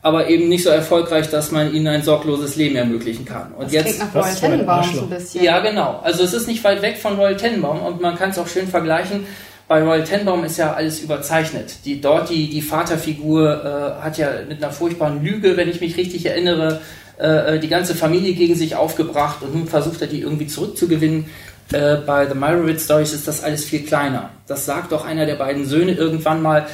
[0.00, 3.52] aber eben nicht so erfolgreich, dass man ihnen ein sorgloses Leben ermöglichen kann.
[3.52, 5.44] Und das jetzt, klingt nach was Royal ist für ein Tenenbaum so ein bisschen.
[5.44, 8.38] ja genau, also es ist nicht weit weg von Royal Tenenbaum und man kann es
[8.38, 9.26] auch schön vergleichen.
[9.66, 11.84] Bei Royal Tenenbaum ist ja alles überzeichnet.
[11.84, 15.96] Die, dort die, die Vaterfigur äh, hat ja mit einer furchtbaren Lüge, wenn ich mich
[15.96, 16.80] richtig erinnere,
[17.18, 21.26] äh, die ganze Familie gegen sich aufgebracht und nun versucht er die irgendwie zurückzugewinnen.
[21.70, 24.30] Äh, bei The Meyerowitz Stories ist das alles viel kleiner.
[24.46, 26.66] Das sagt doch einer der beiden Söhne irgendwann mal.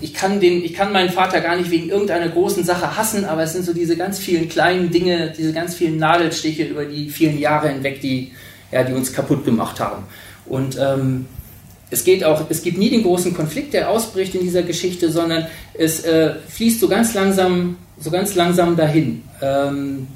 [0.00, 3.42] Ich kann, den, ich kann meinen Vater gar nicht wegen irgendeiner großen Sache hassen, aber
[3.42, 7.38] es sind so diese ganz vielen kleinen Dinge, diese ganz vielen Nadelstiche über die vielen
[7.38, 8.32] Jahre hinweg, die,
[8.70, 10.04] ja, die uns kaputt gemacht haben.
[10.44, 11.26] Und ähm,
[11.90, 15.48] es geht auch, es gibt nie den großen Konflikt, der ausbricht in dieser Geschichte, sondern
[15.74, 19.24] es äh, fließt so ganz langsam, so ganz langsam dahin.
[19.42, 20.06] Ähm,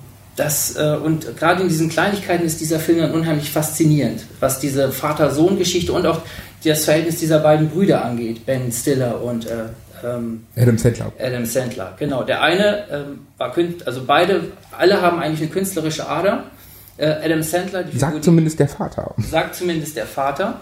[0.40, 4.90] das, äh, und gerade in diesen Kleinigkeiten ist dieser Film dann unheimlich faszinierend, was diese
[4.90, 6.22] Vater-Sohn-Geschichte und auch
[6.64, 9.64] das Verhältnis dieser beiden Brüder angeht, Ben Stiller und äh,
[10.02, 11.12] ähm, Adam Sandler.
[11.18, 12.22] Adam Sandler, genau.
[12.22, 14.44] Der eine ähm, war Künstler, also beide,
[14.76, 16.44] alle haben eigentlich eine künstlerische Ader.
[16.96, 19.14] Äh, Adam Sandler, die sagt Figur, zumindest der Vater.
[19.18, 20.60] Sagt zumindest der Vater.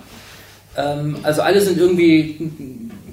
[0.77, 2.51] Ähm, also alle sind irgendwie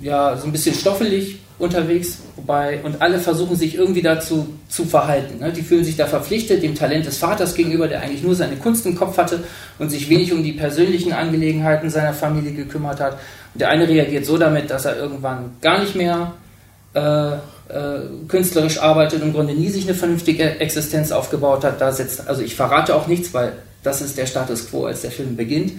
[0.01, 5.39] ja so ein bisschen stoffelig unterwegs, wobei und alle versuchen sich irgendwie dazu zu verhalten.
[5.39, 5.53] Ne?
[5.53, 8.85] Die fühlen sich da verpflichtet dem Talent des Vaters gegenüber, der eigentlich nur seine Kunst
[8.85, 9.43] im Kopf hatte
[9.79, 13.13] und sich wenig um die persönlichen Angelegenheiten seiner Familie gekümmert hat.
[13.53, 16.33] Und der eine reagiert so damit, dass er irgendwann gar nicht mehr
[16.93, 17.33] äh,
[17.69, 21.79] äh, künstlerisch arbeitet und im Grunde nie sich eine vernünftige Existenz aufgebaut hat.
[21.79, 25.11] Da setzt, also ich verrate auch nichts, weil das ist der Status quo, als der
[25.11, 25.73] Film beginnt.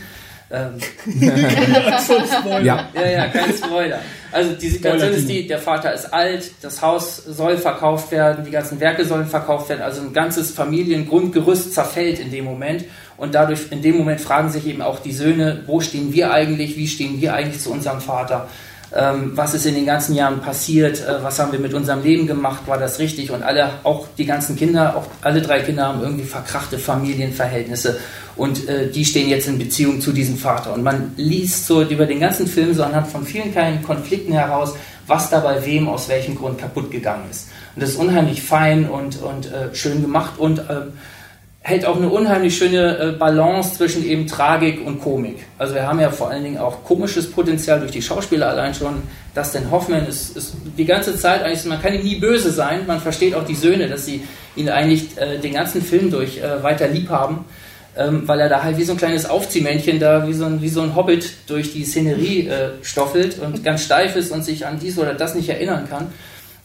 [0.49, 0.75] Ähm,
[2.63, 2.89] ja.
[2.95, 3.99] ja, ja, kein Spoiler.
[4.31, 8.53] Also die Situation ist die, der Vater ist alt, das Haus soll verkauft werden, die
[8.53, 12.85] ganzen Werke sollen verkauft werden, also ein ganzes Familiengrundgerüst zerfällt in dem Moment
[13.17, 16.77] und dadurch in dem Moment fragen sich eben auch die Söhne, wo stehen wir eigentlich,
[16.77, 18.49] wie stehen wir eigentlich zu unserem Vater?
[18.95, 22.27] Ähm, was ist in den ganzen Jahren passiert, äh, was haben wir mit unserem Leben
[22.27, 23.33] gemacht, war das richtig?
[23.33, 27.99] Und alle, auch die ganzen Kinder, auch alle drei Kinder haben irgendwie verkrachte Familienverhältnisse
[28.37, 30.73] und äh, die stehen jetzt in Beziehung zu diesem Vater.
[30.73, 34.75] Und man liest so über den ganzen Film so anhand von vielen kleinen Konflikten heraus,
[35.07, 37.49] was da bei wem aus welchem Grund kaputt gegangen ist.
[37.75, 40.93] Und das ist unheimlich fein und, und äh, schön gemacht und ähm,
[41.67, 45.39] hält auch eine unheimlich schöne äh, Balance zwischen eben Tragik und Komik.
[45.59, 49.03] Also wir haben ja vor allen Dingen auch komisches Potenzial durch die Schauspieler allein schon.
[49.35, 52.87] Dustin Hoffman ist, ist die ganze Zeit eigentlich, man kann ihm nie böse sein.
[52.87, 54.23] Man versteht auch die Söhne, dass sie
[54.55, 57.45] ihn eigentlich äh, den ganzen Film durch äh, weiter lieb haben,
[57.97, 60.69] ähm, weil er da halt wie so ein kleines Aufziehmännchen da, wie so ein, wie
[60.69, 64.79] so ein Hobbit durch die Szenerie äh, stoffelt und ganz steif ist und sich an
[64.79, 66.13] dies oder das nicht erinnern kann.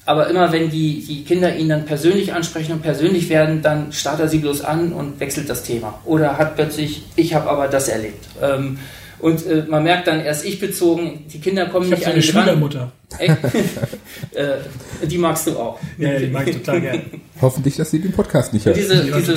[0.05, 4.19] Aber immer wenn die, die Kinder ihn dann persönlich ansprechen und persönlich werden, dann starrt
[4.19, 5.99] er sie bloß an und wechselt das Thema.
[6.05, 8.25] Oder hat plötzlich, ich habe aber das erlebt.
[8.41, 8.79] Ähm,
[9.21, 12.13] und äh, man merkt dann, er ist ich bezogen, die Kinder kommen ich nicht an
[12.13, 12.91] eine Schwiegermutter.
[13.19, 15.79] äh, die magst du auch.
[15.99, 17.01] Ja, die mag ich total gerne.
[17.39, 18.77] Hoffentlich, dass sie den Podcast nicht hört.
[18.77, 19.35] Diese, diese,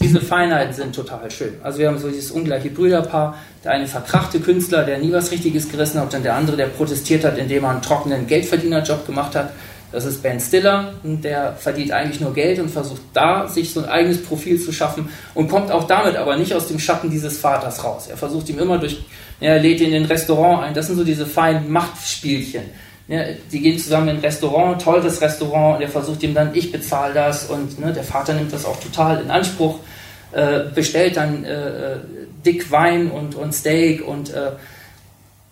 [0.00, 1.54] diese Feinheiten sind total schön.
[1.62, 3.38] Also wir haben so dieses ungleiche Brüderpaar.
[3.64, 7.24] Der eine verkrachte Künstler, der nie was Richtiges gerissen hat, und der andere, der protestiert
[7.24, 9.52] hat, indem er einen trockenen Geldverdienerjob gemacht hat.
[9.90, 13.88] Das ist Ben Stiller, der verdient eigentlich nur Geld und versucht da, sich so ein
[13.88, 17.82] eigenes Profil zu schaffen und kommt auch damit aber nicht aus dem Schatten dieses Vaters
[17.82, 18.06] raus.
[18.08, 18.98] Er versucht ihm immer durch,
[19.40, 20.74] er lädt ihn in ein Restaurant ein.
[20.74, 22.64] Das sind so diese feinen Machtspielchen.
[23.08, 26.70] Ja, die gehen zusammen in ein Restaurant, teures Restaurant, und er versucht ihm dann, ich
[26.70, 29.78] bezahle das und ne, der Vater nimmt das auch total in Anspruch,
[30.32, 31.96] äh, bestellt dann äh, äh
[32.44, 34.52] dick Wein und, und Steak und äh,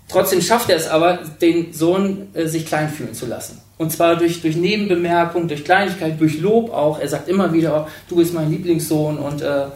[0.08, 3.60] trotzdem schafft er es aber, den Sohn äh, sich klein fühlen zu lassen.
[3.78, 6.98] Und zwar durch, durch Nebenbemerkung, durch Kleinigkeit, durch Lob auch.
[6.98, 9.66] Er sagt immer wieder, du bist mein Lieblingssohn und äh,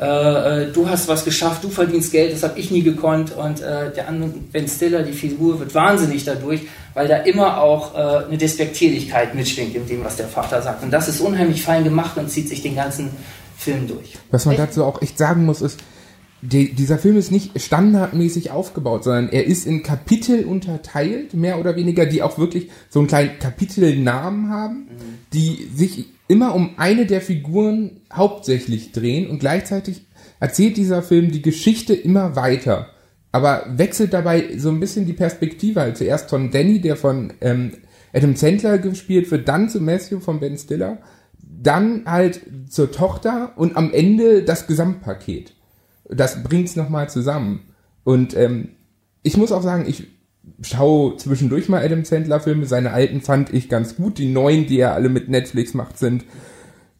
[0.00, 3.36] äh, äh du hast was geschafft, du verdienst Geld, das habe ich nie gekonnt.
[3.36, 6.62] Und äh, der andere, Ben Stiller, die Figur, wird wahnsinnig dadurch,
[6.94, 10.82] weil da immer auch äh, eine Despektierlichkeit mitschwingt in dem, was der Vater sagt.
[10.82, 13.10] Und das ist unheimlich fein gemacht und zieht sich den ganzen
[13.56, 14.14] Film durch.
[14.32, 15.78] Was man dazu auch echt sagen muss, ist,
[16.40, 21.74] die, dieser Film ist nicht standardmäßig aufgebaut, sondern er ist in Kapitel unterteilt, mehr oder
[21.74, 25.18] weniger, die auch wirklich so einen kleinen Kapitelnamen haben, mhm.
[25.32, 30.02] die sich immer um eine der Figuren hauptsächlich drehen und gleichzeitig
[30.38, 32.90] erzählt dieser Film die Geschichte immer weiter,
[33.32, 35.80] aber wechselt dabei so ein bisschen die Perspektive.
[35.80, 37.72] Halt zuerst von Danny, der von ähm,
[38.12, 40.98] Adam Sandler gespielt wird, dann zu Matthew von Ben Stiller,
[41.40, 45.54] dann halt zur Tochter und am Ende das Gesamtpaket
[46.08, 47.60] das bringt's nochmal zusammen.
[48.04, 48.70] Und ähm,
[49.22, 50.06] ich muss auch sagen, ich
[50.62, 52.66] schaue zwischendurch mal Adam Sandler Filme.
[52.66, 54.18] Seine alten fand ich ganz gut.
[54.18, 56.24] Die neuen, die er alle mit Netflix macht, sind,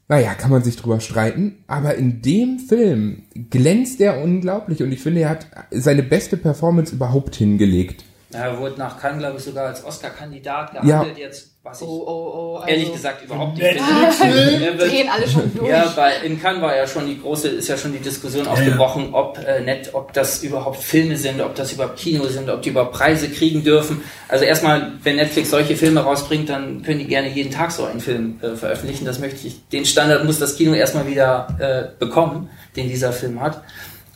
[0.09, 1.65] naja, kann man sich drüber streiten.
[1.67, 6.95] Aber in dem Film glänzt er unglaublich und ich finde, er hat seine beste Performance
[6.95, 8.05] überhaupt hingelegt.
[8.31, 11.17] Er wurde nach Cannes, glaube ich, sogar als Oscar-Kandidat gehandelt.
[11.17, 11.25] Ja.
[11.25, 14.77] Jetzt was ich oh, oh, oh, also ehrlich gesagt überhaupt nicht finde.
[14.79, 15.69] Drehen alle schon durch.
[15.69, 18.53] Ja, bei, in Cannes war ja schon die große, ist ja schon die Diskussion ja,
[18.53, 22.63] aufgebrochen, ob äh, net, ob das überhaupt Filme sind, ob das überhaupt Kino sind, ob
[22.63, 24.03] die überhaupt Preise kriegen dürfen.
[24.29, 28.01] Also erstmal, wenn Netflix solche Filme rausbringt, dann können die gerne jeden Tag so einen
[28.01, 29.05] Film äh, veröffentlichen.
[29.05, 29.69] Das möchte ich.
[29.69, 33.63] Den Standard muss das Kino erstmal wieder äh, bekommen, den dieser Film hat.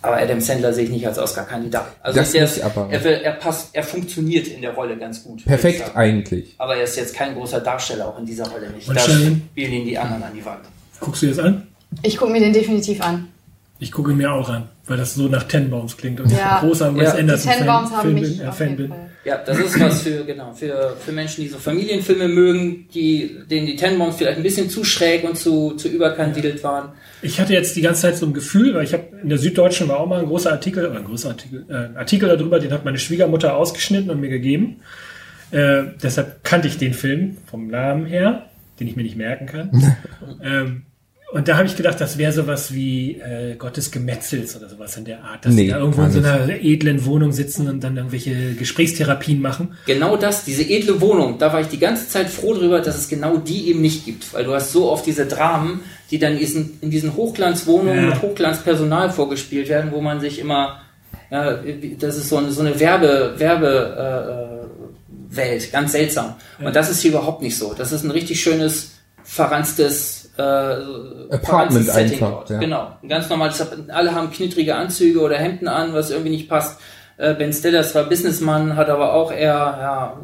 [0.03, 1.87] Aber Adam Sandler sehe ich nicht als Oscar-Kandidat.
[2.03, 2.89] Also das er, ist, aber.
[2.91, 5.45] Er, er, passt, er funktioniert in der Rolle ganz gut.
[5.45, 6.55] Perfekt eigentlich.
[6.59, 8.89] Aber er ist jetzt kein großer Darsteller auch in dieser Rolle nicht.
[8.89, 10.61] Und da spielen ihn die anderen an die Wand.
[10.99, 11.69] Guckst du das an?
[12.03, 13.29] Ich gucke mir den definitiv an.
[13.79, 16.57] Ich gucke mir auch an, weil das so nach Tenbaums klingt und Ja.
[16.57, 17.19] ich großer Wes Ja.
[17.19, 18.93] Anderson Die Tenbaums Fan, haben Film mich bin, äh, Fan bin.
[19.25, 23.67] Ja, das ist was für, genau, für, für Menschen, die so Familienfilme mögen, die, denen
[23.67, 26.91] die Tenenbaums vielleicht ein bisschen zu schräg und zu, zu überkandidelt waren.
[27.23, 29.89] Ich hatte jetzt die ganze Zeit so ein Gefühl, weil ich habe in der Süddeutschen
[29.89, 32.73] war auch mal ein großer Artikel, oder ein großer Artikel, äh, ein Artikel darüber, den
[32.73, 34.81] hat meine Schwiegermutter ausgeschnitten und mir gegeben.
[35.53, 38.47] Äh, deshalb kannte ich den Film vom Namen her,
[38.81, 39.97] den ich mir nicht merken kann.
[40.43, 40.83] ähm,
[41.33, 45.07] und da habe ich gedacht, das wäre sowas wie äh, Gottes Gemetzels oder sowas in
[45.07, 47.97] der Art, dass Nee, die da irgendwo in so einer edlen Wohnung sitzen und dann
[47.97, 49.73] irgendwelche Gesprächstherapien machen.
[49.87, 53.09] Genau das, diese edle Wohnung, da war ich die ganze Zeit froh drüber, dass es
[53.09, 54.35] genau die eben nicht gibt.
[54.35, 55.81] Weil du hast so oft diese Dramen,
[56.13, 58.11] die dann in diesen, in diesen Hochglanzwohnungen Ja.
[58.11, 60.81] mit Hochglanzpersonal vorgespielt werden, wo man sich immer,
[61.31, 61.59] ja,
[61.99, 64.69] das ist so eine, so eine Werbe, Werbe,
[65.33, 66.35] äh, Welt, ganz seltsam.
[66.63, 67.73] Und das ist hier überhaupt nicht so.
[67.75, 68.93] Das ist ein richtig schönes,
[69.25, 72.51] verranstes, äh, Apartment Setting einfach, dort.
[72.51, 72.59] ja.
[72.59, 72.93] Genau.
[73.03, 76.79] Ein ganz normales, alle haben knittrige Anzüge oder Hemden an, was irgendwie nicht passt.
[77.17, 80.21] Äh, Ben Stiller ist zwar Businessmann, hat aber auch eher ja,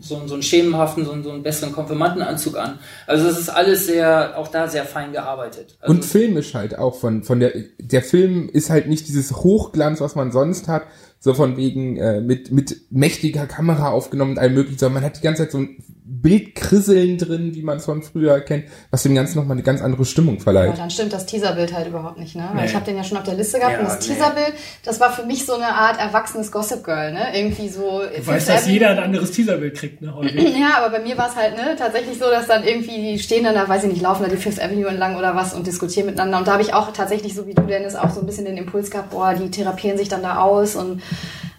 [0.00, 2.78] so, so einen schemenhaften, so, so einen besseren Konfirmandenanzug an.
[3.06, 5.76] Also das ist alles sehr, auch da sehr fein gearbeitet.
[5.80, 10.00] Also, Und filmisch halt auch von, von der, der Film ist halt nicht dieses Hochglanz,
[10.00, 10.82] was man sonst hat,
[11.24, 15.16] so von wegen äh, mit, mit mächtiger Kamera aufgenommen und allem möglichen, sondern man hat
[15.16, 19.14] die ganze Zeit so ein Bildkrisseln drin, wie man es von früher kennt, was dem
[19.14, 20.76] Ganzen nochmal eine ganz andere Stimmung verleiht.
[20.78, 22.48] dann stimmt das Teaserbild halt überhaupt nicht, ne?
[22.52, 22.68] Weil Nee.
[22.68, 24.14] ich habe den ja schon auf der Liste gehabt Ja, und das nee.
[24.14, 24.52] Teaserbild,
[24.84, 27.26] das war für mich so eine Art erwachsenes Gossip Girl, ne?
[27.34, 28.02] Irgendwie so.
[28.16, 30.34] Du weißt, dass jeder ein anderes Teaserbild kriegt, ne, häufig.
[30.60, 33.44] Ja, aber bei mir war es halt ne, tatsächlich so, dass dann irgendwie die stehen
[33.44, 36.06] dann da, weiß ich nicht, laufen da die Fifth Avenue entlang oder was und diskutieren
[36.06, 36.38] miteinander.
[36.38, 38.56] Und da habe ich auch tatsächlich, so wie du, Dennis, auch so ein bisschen den
[38.58, 41.02] Impuls gehabt, boah, die therapieren sich dann da aus und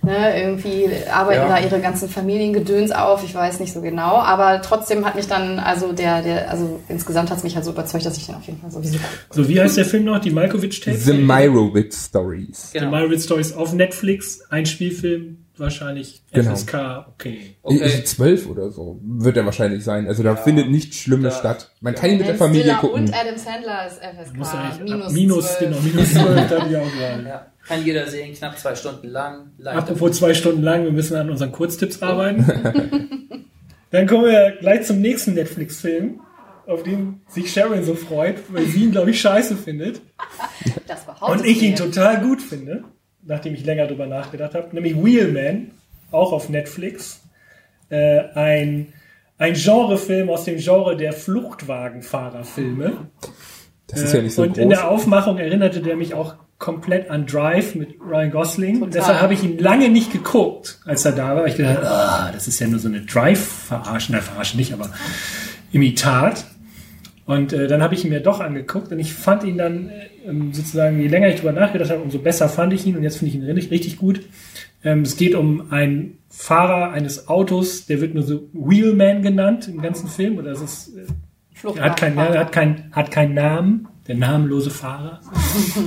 [0.02, 1.48] ne, irgendwie arbeiten Ja.
[1.48, 3.24] da ihre ganzen Familiengedöns auf.
[3.24, 4.16] Ich weiß nicht so genau.
[4.18, 7.72] Aber trotzdem hat mich dann, also der, der, also insgesamt hat es mich halt so
[7.72, 8.98] überzeugt, dass ich den auf jeden Fall sowieso.
[9.32, 10.20] So, wie heißt der Film noch?
[10.20, 11.06] Die Malkovich-Tapes?
[11.06, 12.72] The Meyerowitz Stories.
[12.72, 12.92] The genau.
[12.92, 16.54] Marriott Stories auf Netflix, ein Spielfilm, wahrscheinlich Genau.
[16.54, 17.56] FSK, okay.
[17.64, 17.82] Okay.
[17.86, 20.06] Ich- Zwölf oder so wird er wahrscheinlich sein.
[20.08, 21.72] Also da findet nichts Schlimmes Da- statt.
[21.82, 23.06] Man kann ihn mit der Familie Stiller gucken.
[23.06, 24.84] Und Adam Sandler ist FSK.
[24.84, 25.60] Minus, ab minus, 12.
[25.60, 27.46] genau, minus 12, da ich auch gerade.
[27.68, 29.52] Kann jeder sehen, knapp zwei Stunden lang.
[29.64, 32.46] Apropos zwei Stunden lang, wir müssen an unseren Kurztipps arbeiten.
[33.92, 36.20] Dann kommen wir gleich zum nächsten Netflix-Film,
[36.68, 40.02] auf den sich Sharon so freut, weil sie ihn, glaube ich, scheiße findet.
[40.88, 42.84] Das behauptet Und ich ihn total gut finde,
[43.24, 44.68] nachdem ich länger drüber nachgedacht habe.
[44.72, 45.72] Nämlich Wheelman,
[46.12, 47.22] auch auf Netflix.
[47.90, 48.94] Äh, ein,
[49.38, 53.08] ein Genrefilm aus dem Genre der Fluchtwagenfahrerfilme.
[53.88, 54.90] Das ist ja nicht so und in der groß.
[54.90, 58.76] Aufmachung erinnerte der mich auch komplett an Drive mit Ryan Gosling.
[58.76, 58.90] Total.
[58.90, 61.46] Deshalb habe ich ihn lange nicht geguckt, als er da war.
[61.48, 64.12] Ich gedacht, ah, das ist ja nur so eine Drive-Verarsche.
[64.12, 64.90] Nein, Verarsche nicht, aber
[65.72, 66.46] Imitat.
[67.26, 70.10] Und äh, dann habe ich ihn mir doch angeguckt und ich fand ihn dann äh,
[70.28, 73.18] ähm, sozusagen, je länger ich drüber nachgedacht habe, umso besser fand ich ihn und jetzt
[73.18, 74.22] finde ich ihn richtig, richtig gut.
[74.84, 79.82] Ähm, es geht um einen Fahrer eines Autos, der wird nur so Wheelman genannt im
[79.82, 80.38] ganzen Film.
[80.38, 85.20] Oder es ist, äh, er hat keinen hat kein, hat keinen Namen, der namenlose Fahrer.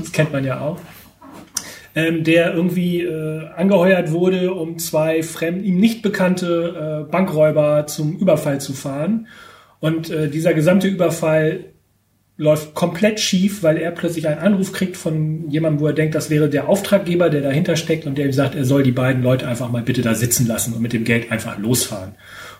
[0.00, 0.78] Das kennt man ja auch.
[1.94, 8.16] Ähm, der irgendwie äh, angeheuert wurde, um zwei fremd, ihm nicht bekannte äh, Bankräuber zum
[8.16, 9.26] Überfall zu fahren.
[9.80, 11.64] Und äh, dieser gesamte Überfall
[12.36, 16.30] läuft komplett schief, weil er plötzlich einen Anruf kriegt von jemandem, wo er denkt, das
[16.30, 19.48] wäre der Auftraggeber, der dahinter steckt und der ihm sagt, er soll die beiden Leute
[19.48, 22.14] einfach mal bitte da sitzen lassen und mit dem Geld einfach losfahren.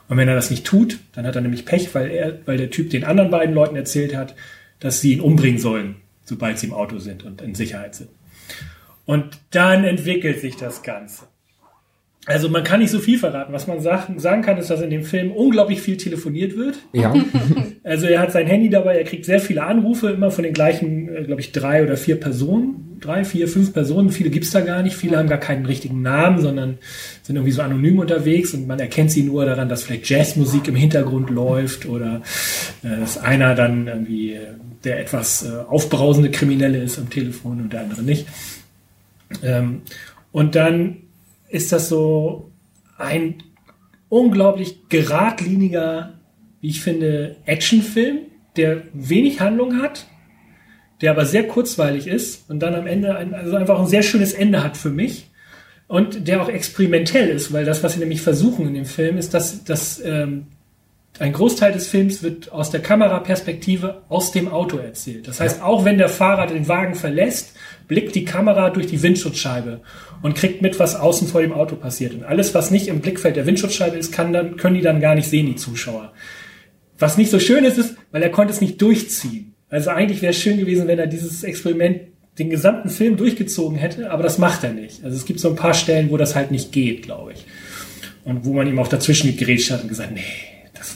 [0.08, 2.70] Und wenn er das nicht tut, dann hat er nämlich Pech, weil er, weil der
[2.70, 4.34] Typ den anderen beiden Leuten erzählt hat,
[4.80, 8.10] dass sie ihn umbringen sollen, sobald sie im Auto sind und in Sicherheit sind.
[9.06, 11.24] Und dann entwickelt sich das Ganze.
[12.28, 13.54] Also man kann nicht so viel verraten.
[13.54, 16.78] Was man sagen, kann, ist, dass in dem Film unglaublich viel telefoniert wird.
[16.92, 17.14] Ja.
[17.84, 21.08] Also er hat sein Handy dabei, er kriegt sehr viele Anrufe, immer von den gleichen,
[21.08, 22.98] äh, glaube ich, drei oder vier Personen.
[23.00, 24.10] Drei, vier, fünf Personen.
[24.10, 24.94] Viele gibt's da gar nicht.
[24.94, 26.76] Viele haben gar keinen richtigen Namen, sondern
[27.22, 30.74] sind irgendwie so anonym unterwegs und man erkennt sie nur daran, dass vielleicht Jazzmusik im
[30.74, 32.20] Hintergrund läuft oder
[32.82, 34.48] äh, dass einer dann irgendwie äh,
[34.84, 38.26] der etwas äh, aufbrausende Kriminelle ist am Telefon und der andere nicht.
[39.42, 39.82] Ähm,
[40.32, 40.98] und dann
[41.48, 42.50] ist das so
[42.96, 43.42] ein
[44.08, 46.14] unglaublich geradliniger,
[46.60, 48.18] wie ich finde, Actionfilm,
[48.56, 50.06] der wenig Handlung hat,
[51.00, 54.32] der aber sehr kurzweilig ist und dann am Ende ein, also einfach ein sehr schönes
[54.32, 55.30] Ende hat für mich
[55.86, 59.32] und der auch experimentell ist, weil das, was sie nämlich versuchen in dem Film, ist,
[59.32, 60.46] dass, dass ähm,
[61.18, 65.26] ein Großteil des Films wird aus der Kameraperspektive aus dem Auto erzählt.
[65.26, 67.54] Das heißt, auch wenn der Fahrer den Wagen verlässt,
[67.88, 69.80] blickt die Kamera durch die Windschutzscheibe
[70.22, 72.14] und kriegt mit, was außen vor dem Auto passiert.
[72.14, 75.16] Und alles, was nicht im Blickfeld der Windschutzscheibe ist, kann dann, können die dann gar
[75.16, 76.12] nicht sehen, die Zuschauer.
[76.98, 79.54] Was nicht so schön ist, ist, weil er konnte es nicht durchziehen.
[79.70, 82.00] Also eigentlich wäre es schön gewesen, wenn er dieses Experiment
[82.38, 85.02] den gesamten Film durchgezogen hätte, aber das macht er nicht.
[85.02, 87.44] Also es gibt so ein paar Stellen, wo das halt nicht geht, glaube ich.
[88.24, 90.22] Und wo man ihm auch dazwischen gegrätscht hat und gesagt, nee,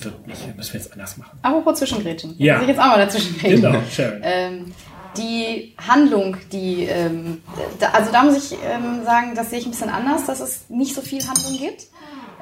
[0.04, 1.38] das wird nicht, müssen wir jetzt anders machen.
[1.42, 2.34] Apropos Zwischengrätschen.
[2.38, 2.54] Ja.
[2.54, 3.62] Muss ich jetzt auch mal dazwischen reden.
[3.62, 4.20] Genau, Sharon.
[4.22, 4.72] Ähm,
[5.16, 7.42] die Handlung, die, ähm,
[7.78, 10.70] da, also da muss ich ähm, sagen, das sehe ich ein bisschen anders, dass es
[10.70, 11.86] nicht so viel Handlung gibt.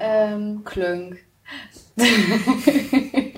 [0.00, 1.18] Ähm, Klönk.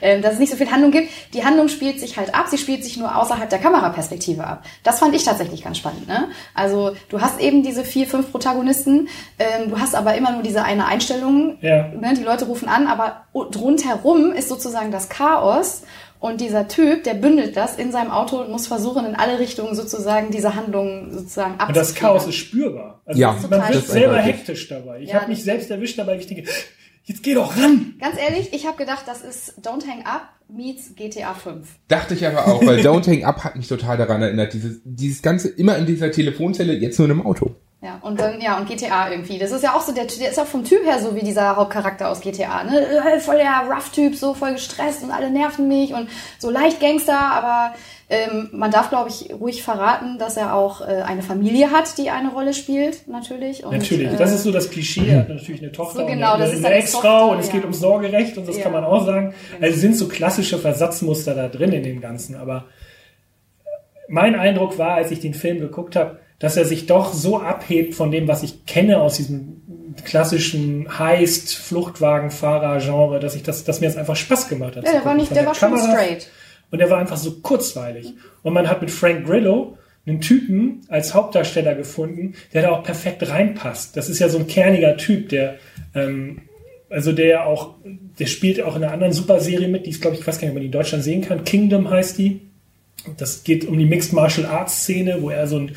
[0.00, 1.08] ähm, dass es nicht so viel Handlung gibt.
[1.34, 4.64] Die Handlung spielt sich halt ab, sie spielt sich nur außerhalb der Kameraperspektive ab.
[4.82, 6.08] Das fand ich tatsächlich ganz spannend.
[6.08, 6.28] Ne?
[6.54, 10.62] Also du hast eben diese vier, fünf Protagonisten, ähm, du hast aber immer nur diese
[10.62, 11.58] eine Einstellung.
[11.60, 11.88] Ja.
[11.88, 12.14] Ne?
[12.16, 15.82] Die Leute rufen an, aber rundherum ist sozusagen das Chaos.
[16.20, 19.76] Und dieser Typ, der bündelt das in seinem Auto und muss versuchen, in alle Richtungen
[19.76, 21.68] sozusagen diese Handlung sozusagen abzukriegen.
[21.68, 23.00] Und das Chaos ist spürbar.
[23.06, 24.98] Also Ja, man wird selber hektisch dabei.
[25.00, 26.50] Ich Ja, habe mich selbst erwischt dabei, wie ich denke,
[27.08, 27.94] jetzt geh doch ran.
[27.98, 31.66] Ganz ehrlich, ich habe gedacht, das ist Don't Hang Up meets GTA 5.
[31.88, 34.52] Dachte ich aber auch, weil Don't Hang Up hat mich total daran erinnert.
[34.52, 37.56] Dieses, dieses Ganze immer in dieser Telefonzelle, jetzt nur in einem Auto.
[37.80, 39.38] Ja, und dann, ja, und GTA irgendwie.
[39.38, 41.54] Das ist ja auch so, der, der ist auch vom Typ her so wie dieser
[41.54, 42.80] Hauptcharakter aus GTA, ne?
[42.80, 46.08] Äh, Voll der Rough-Typ, so voll gestresst und alle nerven mich und
[46.40, 47.74] so leicht Gangster, aber
[48.10, 52.10] ähm, man darf, glaube ich, ruhig verraten, dass er auch äh, eine Familie hat, die
[52.10, 53.64] eine Rolle spielt, natürlich.
[53.64, 55.10] Und, Natürlich, äh, das ist so das Klischee.
[55.10, 57.46] Er hat natürlich eine Tochter So und genau, eine, das ist eine Ex-Frau und es
[57.46, 57.52] ja.
[57.52, 58.64] geht ums Sorgerecht und das Ja.
[58.64, 59.34] kann man auch sagen.
[59.60, 62.34] Also es sind so klassische Versatzmuster da drin in dem Ganzen.
[62.34, 62.64] Aber
[64.08, 67.94] mein Eindruck war, als ich den Film geguckt habe, dass er sich doch so abhebt
[67.94, 69.62] von dem, was ich kenne aus diesem
[70.04, 74.84] klassischen Heist, Fluchtwagenfahrer-Genre, dass ich das, dass mir das einfach Spaß gemacht hat.
[74.84, 76.28] Ja, der war nicht, Von der war schon Kamera- straight.
[76.70, 78.14] und er war einfach so kurzweilig.
[78.42, 79.76] Und man hat mit Frank Grillo
[80.06, 83.96] einen Typen als Hauptdarsteller gefunden, der da auch perfekt reinpasst.
[83.96, 85.56] Das ist ja so ein kerniger Typ, der,
[85.94, 86.42] ähm,
[86.88, 87.74] also der auch,
[88.18, 90.42] der spielt auch in einer anderen Superserie mit, die ist, glaube ich, ich weiß gar
[90.46, 91.44] nicht, ob man die in Deutschland sehen kann.
[91.44, 92.40] Kingdom heißt die.
[93.16, 95.72] Das geht um die Mixed Martial Arts Szene, wo er so ein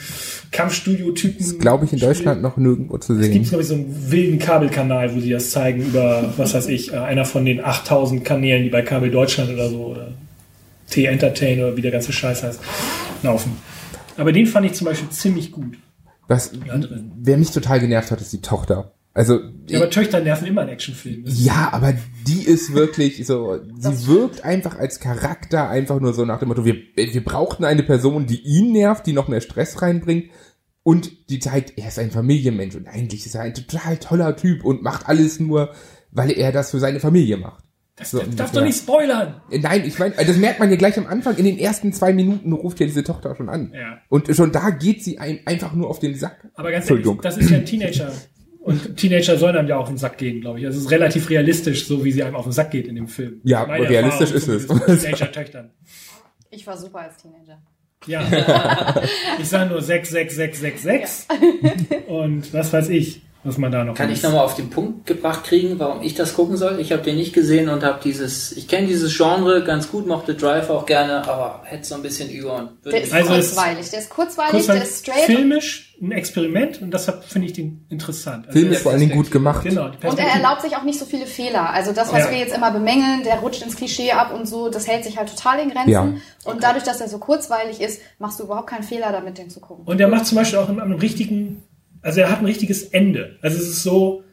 [0.51, 1.37] Kampfstudio-Typen.
[1.39, 3.43] Das glaube ich in Deutschland noch nirgendwo zu Es gibt, sehen.
[3.43, 6.97] glaube ich, so einen wilden Kabelkanal, wo sie das zeigen über, was weiß ich, äh,
[6.97, 10.11] einer von den 8000 Kanälen, die bei Kabel Deutschland oder so oder
[10.89, 12.59] T-Entertain oder wie der ganze Scheiß heißt,
[13.23, 13.55] laufen.
[14.17, 15.77] Aber den fand ich zum Beispiel ziemlich gut.
[16.27, 16.51] Was,
[17.21, 18.91] wer mich total genervt hat, ist die Tochter.
[19.13, 21.25] Also, Ja, aber Töchter nerven immer in Actionfilmen.
[21.27, 21.93] Ja, aber
[22.27, 26.63] die ist wirklich so, sie wirkt einfach als Charakter einfach nur so nach dem Motto,
[26.63, 30.29] wir, wir brauchten eine Person, die ihn nervt, die noch mehr Stress reinbringt
[30.83, 34.63] und die zeigt, er ist ein Familienmensch und eigentlich ist er ein total toller Typ
[34.63, 35.73] und macht alles nur,
[36.11, 37.65] weil er das für seine Familie macht.
[37.97, 38.59] Das, So das darf ungefähr.
[38.61, 39.41] doch nicht spoilern.
[39.51, 41.35] Äh, Nein, ich meine, das merkt man ja gleich am Anfang.
[41.35, 43.73] In den ersten zwei Minuten ruft ja diese Tochter schon an.
[43.75, 43.99] Ja.
[44.09, 46.47] Und schon da geht sie einem einfach nur auf den Sack.
[46.55, 47.21] Aber ganz ehrlich, Entschuldigung.
[47.21, 48.11] das ist ja ein Teenager.
[48.61, 50.65] Und Teenager sollen einem ja auf den Sack gehen, glaube ich.
[50.65, 53.41] Das ist relativ realistisch, so wie sie einem auf den Sack geht in dem Film.
[53.43, 55.01] Ja, Meine realistisch Erfahrung ist es.
[55.01, 55.71] Teenager-Töchtern.
[56.51, 57.59] Ich war super als Teenager.
[58.05, 58.21] Ja.
[59.41, 61.27] Ich sage nur 66666
[62.07, 64.17] und was weiß ich, was man da noch Kann muss.
[64.17, 66.79] ich nochmal auf den Punkt gebracht kriegen, warum ich das gucken soll?
[66.79, 70.35] Ich habe den nicht gesehen und habe dieses, ich kenne dieses Genre ganz gut, mochte
[70.35, 73.89] Drive auch gerne, aber hätte so ein bisschen über und würde Der ist Also kurzweilig,
[73.89, 77.85] der ist kurzweilig, Kurz der ist straight filmisch ein Experiment und deshalb finde ich den
[77.89, 78.47] interessant.
[78.47, 79.63] Also Film ist vor allen Dingen gut gemacht.
[79.63, 81.69] Genau, Und er erlaubt sich auch nicht so viele Fehler.
[81.69, 82.31] Also das, was Ja.
[82.31, 85.29] wir jetzt immer bemängeln, der rutscht ins Klischee ab und so, das hält sich halt
[85.29, 85.91] total in Grenzen.
[85.91, 86.13] Ja.
[86.43, 89.59] Und dadurch, dass er so kurzweilig ist, machst du überhaupt keinen Fehler damit, den zu
[89.59, 89.85] gucken.
[89.85, 91.63] Und er macht zum Beispiel auch an einem richtigen,
[92.01, 93.37] also er hat ein richtiges Ende.
[93.41, 94.23] Also es ist so,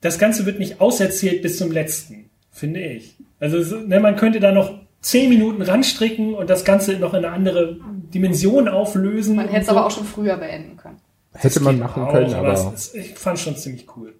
[0.00, 3.16] das Ganze wird nicht auserzählt bis zum letzten, finde ich.
[3.40, 7.24] Also es, ne, man könnte da noch zehn Minuten ranstricken und das Ganze noch in
[7.24, 7.78] eine andere
[8.14, 9.36] Dimension auflösen.
[9.36, 9.72] Man hätte es so.
[9.72, 11.00] aber auch schon früher beenden können.
[11.34, 14.14] Hätte man machen auch, können, aber aber es, es, ich fand schon ziemlich cool.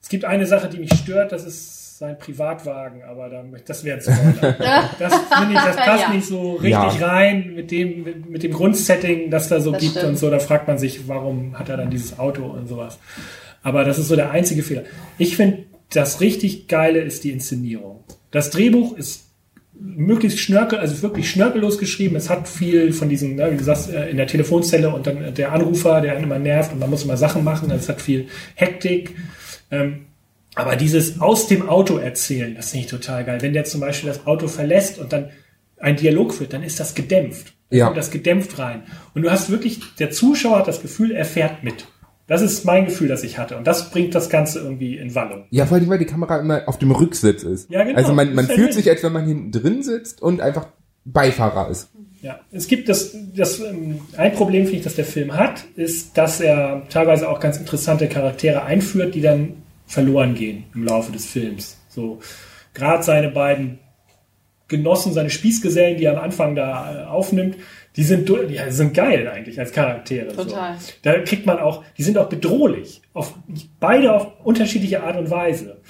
[0.00, 3.98] Es gibt eine Sache, die mich stört, das ist sein Privatwagen, aber da, das wäre
[3.98, 4.56] ein Spoiler.
[4.98, 6.12] das finde ich, das passt Ja.
[6.12, 7.06] nicht so richtig Ja.
[7.06, 10.08] rein mit dem, mit, mit dem Grundsetting, das da so Das gibt stimmt.
[10.08, 10.28] und so.
[10.28, 12.98] Da fragt man sich, warum hat er dann dieses Auto und sowas.
[13.62, 14.82] Aber das ist so der einzige Fehler.
[15.16, 15.58] Ich finde,
[15.90, 18.02] das richtig Geile ist die Inszenierung.
[18.32, 19.28] Das Drehbuch ist
[19.78, 22.16] möglichst schnörkel, also wirklich schnörkellos geschrieben.
[22.16, 25.34] Es hat viel von diesem, ne, wie du sagst, äh, in der Telefonzelle und dann
[25.34, 27.70] der Anrufer, der einen immer nervt und man muss immer Sachen machen.
[27.70, 28.26] Also es hat viel
[28.56, 29.14] Hektik.
[29.70, 30.06] Ähm,
[30.54, 33.40] aber dieses aus dem Auto erzählen, das finde ich total geil.
[33.42, 35.30] Wenn der zum Beispiel das Auto verlässt und dann
[35.78, 37.54] ein Dialog führt, dann ist das gedämpft.
[37.70, 37.84] Dann Ja.
[37.86, 38.82] kommt das gedämpft rein.
[39.14, 41.86] Und du hast wirklich, der Zuschauer hat das Gefühl, er fährt mit.
[42.28, 43.56] Das ist mein Gefühl, das ich hatte.
[43.56, 45.44] Und das bringt das Ganze irgendwie in Wallung.
[45.50, 47.68] ja, vor allem, weil die Kamera immer auf dem Rücksitz ist.
[47.70, 47.96] Ja, genau.
[47.96, 48.72] Also man, man fühlt drin.
[48.72, 50.68] sich, als wenn man hinten drin sitzt und einfach
[51.04, 51.88] Beifahrer ist.
[52.22, 56.16] Ja, es gibt das, das ähm, ein Problem, finde ich, das der Film hat, ist,
[56.16, 59.54] dass er teilweise auch ganz interessante Charaktere einführt, die dann
[59.92, 61.78] verloren gehen im Laufe des Films.
[61.88, 62.20] So,
[62.72, 63.78] gerade seine beiden
[64.66, 67.56] Genossen, seine Spießgesellen, die er am Anfang da äh, aufnimmt,
[67.96, 70.34] die sind, die sind geil eigentlich als Charaktere.
[70.34, 70.78] Total.
[70.78, 70.92] So.
[71.02, 73.02] Da kriegt man auch, die sind auch bedrohlich.
[73.12, 73.34] Auf,
[73.80, 75.82] beide auf unterschiedliche Art und Weise.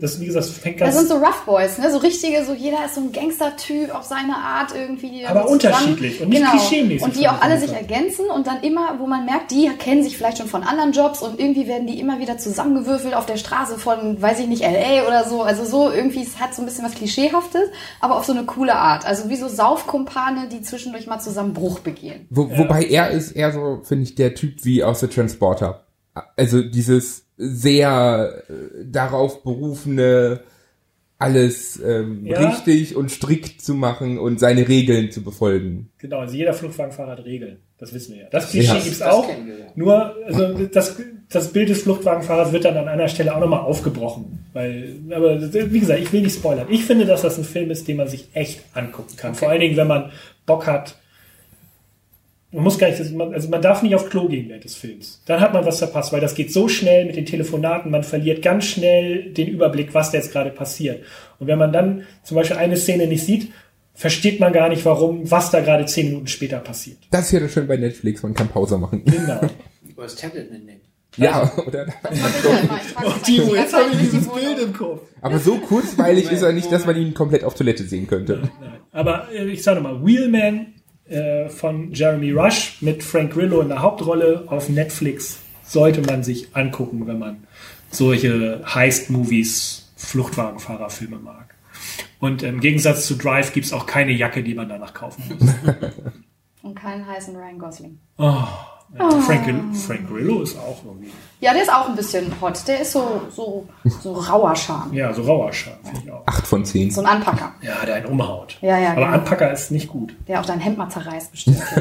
[0.00, 1.90] Das, wie gesagt, fängt Das ganz, sind so Rough Boys, ne?
[1.90, 5.26] So richtige, so jeder ist so ein Gangster-Typ auf seine Art irgendwie.
[5.26, 6.50] Aber so zusammen- unterschiedlich und nicht genau.
[6.52, 10.02] klischeemäßig Und die auch alle sich ergänzen und dann immer, wo man merkt, die kennen
[10.02, 13.36] sich vielleicht schon von anderen Jobs und irgendwie werden die immer wieder zusammengewürfelt auf der
[13.36, 15.06] Straße von, weiß ich nicht, L.A.
[15.06, 15.42] oder so.
[15.42, 17.68] Also so irgendwie, es hat so ein bisschen was Klischeehaftes,
[18.00, 19.04] aber auf so eine coole Art.
[19.04, 22.26] Also wie so Saufkumpane, die zwischendurch mal zusammen Bruch begehen.
[22.30, 25.84] Wo, Wobei er ist eher so, finde ich, der Typ wie aus The Transporter.
[26.36, 30.40] Also dieses sehr äh, darauf berufene,
[31.18, 32.48] alles ähm, Ja.
[32.48, 35.88] richtig und strikt zu machen und seine Regeln zu befolgen.
[35.98, 37.58] Genau, also jeder Fluchtwagenfahrer hat Regeln.
[37.78, 38.28] Das wissen wir ja.
[38.30, 38.80] Das Klischee Ja.
[38.82, 39.28] gibt's Das auch.
[39.76, 40.96] Nur, also das,
[41.30, 44.44] das Bild des Fluchtwagenfahrers wird dann an einer Stelle auch nochmal aufgebrochen.
[44.52, 46.66] Weil, aber wie gesagt, ich will nicht spoilern.
[46.70, 49.34] Ich finde, dass das ein Film ist, den man sich echt angucken kann.
[49.34, 50.10] Vor allen Dingen, wenn man
[50.44, 50.96] Bock hat.
[52.52, 55.22] Man muss gar nicht, man- also man darf nicht auf Klo gehen während des Films.
[55.26, 58.42] Dann hat man was verpasst, weil das geht so schnell mit den Telefonaten, man verliert
[58.42, 61.02] ganz schnell den Überblick, was da jetzt gerade passiert.
[61.38, 63.50] Und wenn man dann zum Beispiel eine Szene nicht sieht,
[63.94, 66.98] versteht man gar nicht, warum, was da gerade zehn Minuten später passiert.
[67.10, 69.02] Das ist ja das schön bei Netflix, man kann Pause machen.
[69.04, 69.40] Genau.
[69.88, 70.80] Über das Tablet mitnehmen.
[71.16, 71.86] ja, oder?
[73.24, 75.02] Timo, jetzt habe ich dieses Bild im Kopf.
[75.20, 78.50] Aber so kurzweilig ist er nicht, dass man ihn komplett auf Toilette sehen könnte.
[78.92, 80.71] Aber äh, ich sage nochmal, Wheelman
[81.12, 86.54] äh, von Jeremy Rush mit Frank Grillo in der Hauptrolle auf Netflix sollte man sich
[86.56, 87.46] angucken, wenn man
[87.90, 91.54] solche Heist-Movies, Fluchtwagenfahrerfilme mag.
[92.18, 95.54] Und im Gegensatz zu Drive gibt's auch keine Jacke, die man danach kaufen muss.
[96.62, 97.98] Und keinen heißen Ryan Gosling.
[98.18, 98.44] Oh,
[98.98, 101.10] ja, Frank, Grillo- Frank Grillo ist auch irgendwie.
[101.40, 102.66] Ja, der ist auch ein bisschen hot.
[102.68, 104.92] Der ist so, so, so rauer Charme.
[104.94, 106.22] Ja, so rauer Scham, finde ich auch.
[106.26, 106.90] Acht von zehn.
[106.90, 108.58] So ein Anpacker, Ja, der einen umhaut.
[108.60, 109.12] Ja, ja, Aber genau.
[109.14, 110.14] Anpacker ist nicht gut.
[110.28, 111.58] der auch dein Hemd mal zerreißt bestimmt.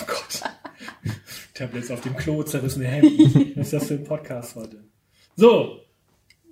[0.00, 0.42] Oh Gott.
[1.54, 3.52] Tablets auf dem Klo, zerrissene Hemden.
[3.56, 4.82] Was ist das für ein Podcast heute?
[5.36, 5.78] So.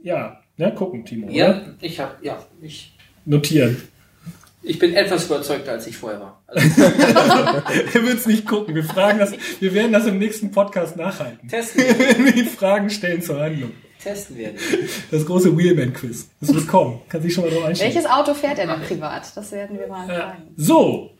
[0.02, 1.26] Ja, ne, gucken, Timo.
[1.26, 1.34] Oder?
[1.34, 3.76] Ja, ich habe, ja, ich, Notieren.
[4.62, 6.42] Ich bin etwas überzeugter, als ich vorher war.
[6.46, 6.62] Also,
[7.94, 8.74] Er wird es nicht gucken.
[8.74, 11.48] Wir fragen das, wir werden das im nächsten Podcast nachhalten.
[11.48, 11.82] testen,
[12.34, 13.72] wir Fragen stellen zur Handlung.
[14.02, 14.56] testen werden.
[15.10, 16.28] Das große Wheelman-Quiz.
[16.40, 17.00] Das wird kommen.
[17.08, 17.94] Kann sich schon mal drauf einstellen.
[17.94, 19.30] Welches Auto fährt er denn privat?
[19.34, 20.42] Das werden wir mal Äh, fragen.
[20.56, 21.10] so.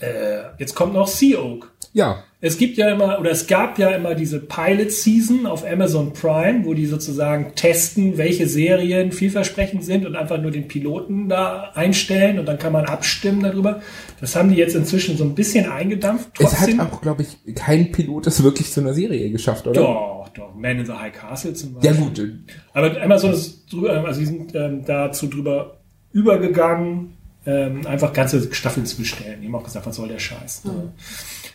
[0.00, 1.70] Äh, jetzt kommt noch Sea Oak.
[1.92, 6.12] Ja, Es gibt ja immer, oder es gab ja immer diese Pilot Season auf Amazon
[6.12, 11.72] Prime, wo die sozusagen testen, welche Serien vielversprechend sind und einfach nur den Piloten da
[11.74, 13.82] einstellen und dann kann man abstimmen darüber.
[14.20, 16.30] Das haben die jetzt inzwischen so ein bisschen eingedampft.
[16.38, 16.80] es hat Trotzdem.
[16.80, 19.80] auch, glaube ich, kein Pilot es wirklich zu einer Serie geschafft, oder?
[19.80, 20.54] doch, doch.
[20.54, 21.92] Man in the High Castle zum Beispiel.
[21.92, 22.32] Ja gut,
[22.72, 25.80] Aber Amazon ist drüber, also die sind ähm, dazu drüber
[26.12, 27.16] übergegangen,
[27.46, 29.40] ähm, einfach ganze Staffeln zu bestellen.
[29.40, 30.64] Die haben auch gesagt, was soll der Scheiß.
[30.64, 30.92] Ne?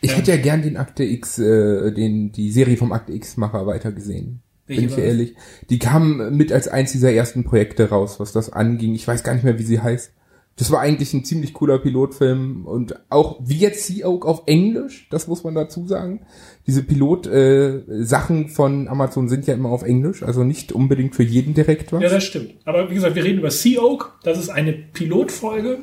[0.01, 4.41] Ich hätte ja gern den Akte X, äh, den, die Serie vom Akte X-Macher weitergesehen.
[4.67, 5.35] Bin ich ehrlich.
[5.69, 8.95] Die kam mit als eins dieser ersten Projekte raus, was das anging.
[8.95, 10.11] Ich weiß gar nicht mehr, wie sie heißt.
[10.57, 15.07] Das war eigentlich ein ziemlich cooler Pilotfilm und auch wie jetzt Sea Oak auf Englisch,
[15.11, 16.21] das muss man dazu sagen.
[16.65, 21.91] Diese Pilot-Sachen von Amazon sind ja immer auf Englisch, also nicht unbedingt für jeden direkt
[21.91, 22.01] was.
[22.01, 22.53] Ja, das stimmt.
[22.63, 24.17] Aber wie gesagt, wir reden über Sea Oak.
[24.23, 25.79] Das ist eine Pilotfolge.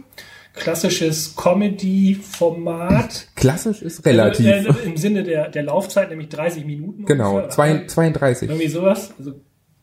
[0.55, 3.29] Klassisches Comedy-Format.
[3.37, 4.47] Klassisch ist relativ.
[4.47, 7.05] Äh, äh, Im Sinne der, der Laufzeit, nämlich 30 Minuten.
[7.07, 7.51] genau, ungefähr.
[7.51, 8.49] zwei, 32.
[8.49, 9.13] Irgendwie sowas.
[9.19, 9.35] Also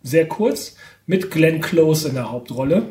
[0.03, 0.75] sehr kurz.
[1.05, 2.83] Mit Glenn Close in der Hauptrolle.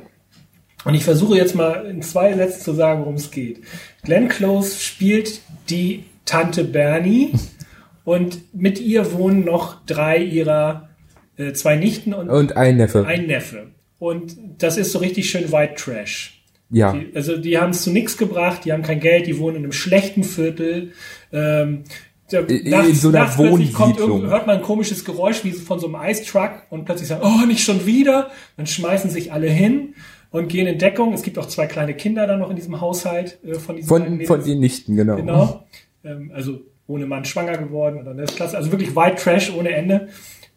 [0.85, 3.63] Und ich versuche jetzt mal in zwei Sätzen zu sagen, worum es geht.
[4.03, 7.33] Glenn Close spielt die Tante Bernie
[8.05, 10.89] und mit ihr wohnen noch drei ihrer
[11.37, 13.07] äh, zwei Nichten und Und ein Neffe.
[13.07, 13.69] ein Neffe.
[13.99, 16.38] Und das ist so richtig schön White Trash.
[16.71, 16.93] Ja.
[16.93, 19.63] Die, also die haben es zu nichts gebracht, die haben kein Geld, die wohnen in
[19.65, 20.93] einem schlechten Viertel.
[21.33, 21.85] Ähm,
[22.31, 24.27] da, in so einer kommt Wohnsiedlung.
[24.27, 27.65] hört man ein komisches Geräusch wie von so einem Eistruck und plötzlich sagen, oh, nicht
[27.65, 28.31] schon wieder.
[28.57, 29.95] Dann schmeißen sich alle hin
[30.31, 31.15] und gehen in Deckung.
[31.15, 34.21] Es gibt auch zwei kleine Kinder dann noch in diesem Haushalt äh, von diesen Von,
[34.27, 35.17] von den Nichten, genau.
[35.17, 35.67] Genau.
[36.05, 38.57] Ähm, also ohne Mann schwanger geworden und dann ist klasse.
[38.59, 40.09] Also wirklich White Trash ohne Ende.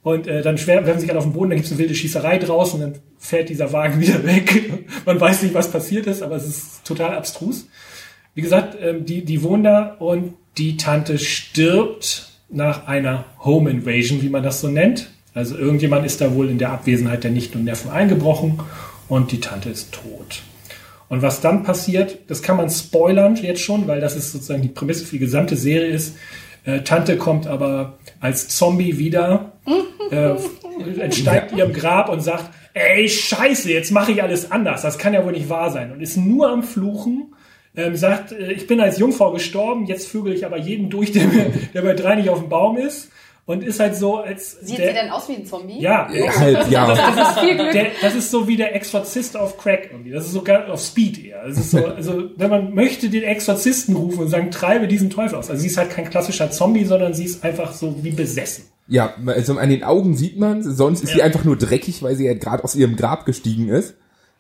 [0.03, 1.93] Und äh, dann schwer, werfen sich alle auf den Boden, dann gibt es eine wilde
[1.93, 4.85] Schießerei draußen, dann fährt dieser Wagen wieder weg.
[5.05, 7.67] Man weiß nicht, was passiert ist, aber es ist total abstrus.
[8.33, 14.21] Wie gesagt, ähm, die, die wohnen da und die Tante stirbt nach einer Home Invasion,
[14.21, 15.11] wie man das so nennt.
[15.33, 18.59] Also irgendjemand ist da wohl in der Abwesenheit der Nichten und Neffen eingebrochen
[19.07, 20.41] und die Tante ist tot.
[21.07, 24.69] Und was dann passiert, das kann man spoilern jetzt schon, weil das ist sozusagen die
[24.69, 26.15] Prämisse für die gesamte Serie ist.
[26.63, 29.53] Äh, Tante kommt aber als Zombie wieder,
[30.11, 30.35] äh,
[30.99, 34.81] entsteigt ihrem Grab und sagt, ey, scheiße, jetzt mache ich alles anders.
[34.81, 35.91] Das kann ja wohl nicht wahr sein.
[35.91, 37.33] Und ist nur am Fluchen.
[37.73, 41.27] Ähm, sagt, äh, ich bin als Jungfrau gestorben, jetzt vögel ich aber jeden durch, der,
[41.73, 43.11] der bei drei nicht auf dem Baum ist.
[43.45, 44.51] Und ist halt so, als.
[44.61, 45.81] Sieht der, sie denn aus wie ein Zombie?
[45.81, 46.87] Ja, Ja, halt, ja.
[46.95, 47.71] Das ist viel Glück.
[47.71, 50.11] der, das ist so wie der Exorzist auf Crack irgendwie.
[50.11, 51.47] Das ist sogar auf Speed eher.
[51.47, 55.37] Das ist so, also, wenn man möchte den Exorzisten rufen und sagen, treibe diesen Teufel
[55.37, 55.49] aus.
[55.49, 58.65] Also sie ist halt kein klassischer Zombie, sondern sie ist einfach so wie besessen.
[58.87, 61.25] Ja, also an den Augen sieht man, sonst ist sie Ja.
[61.25, 63.95] einfach nur dreckig, weil sie halt gerade aus ihrem Grab gestiegen ist.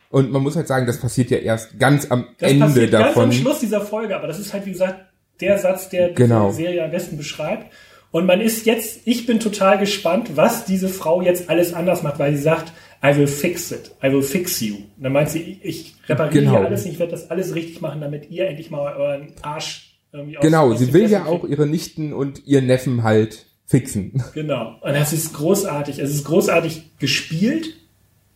[0.09, 3.05] Und man muss halt sagen, das passiert ja erst ganz am Das Ende passiert ganz
[3.07, 3.23] davon.
[3.25, 4.99] am Schluss dieser Folge, aber das ist halt, wie gesagt,
[5.39, 6.49] der Satz, der Genau.
[6.49, 7.71] die Serie am besten beschreibt.
[8.11, 12.19] Und man ist jetzt, ich bin total gespannt, was diese Frau jetzt alles anders macht,
[12.19, 14.75] weil sie sagt, I will fix it, I will fix you.
[14.97, 16.57] Und dann meint sie, ich, repariere Genau.
[16.57, 20.37] hier alles, ich werde das alles richtig machen, damit ihr endlich mal euren Arsch irgendwie
[20.37, 21.51] aus- Genau, aus sie will ja auch kriegt.
[21.53, 24.21] ihre Nichten und ihr Neffen halt fixen.
[24.33, 24.75] Genau.
[24.81, 25.97] Und das ist großartig.
[25.99, 27.77] Es ist großartig gespielt.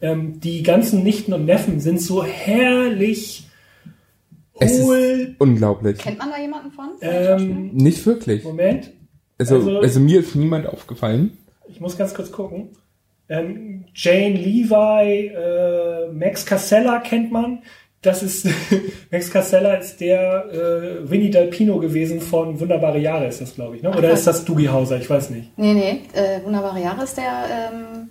[0.01, 3.45] Ähm, die ganzen Nichten und Neffen sind so herrlich
[4.57, 4.95] Es hohl.
[4.97, 5.97] ist unglaublich.
[5.97, 6.89] Kennt man da jemanden von?
[7.01, 8.43] Ähm, Nicht wirklich.
[8.45, 8.91] Moment.
[9.37, 11.37] Also, also- also mir ist niemand aufgefallen.
[11.67, 12.69] Ich muss ganz kurz gucken.
[13.27, 17.63] Ähm, Jane Levi, äh, Max Casella kennt man.
[18.03, 18.47] Das ist
[19.11, 23.81] Max Casella ist der äh, Winnie Dalpino gewesen von Wunderbare Jahre ist das, glaube ich,
[23.81, 23.89] ne?
[23.89, 24.97] Oder ist das Dougie Hauser?
[24.97, 25.57] Ich weiß nicht.
[25.57, 26.01] Nee, nee.
[26.13, 27.71] Äh, Wunderbare Jahre ist der.
[27.73, 28.09] Ähm,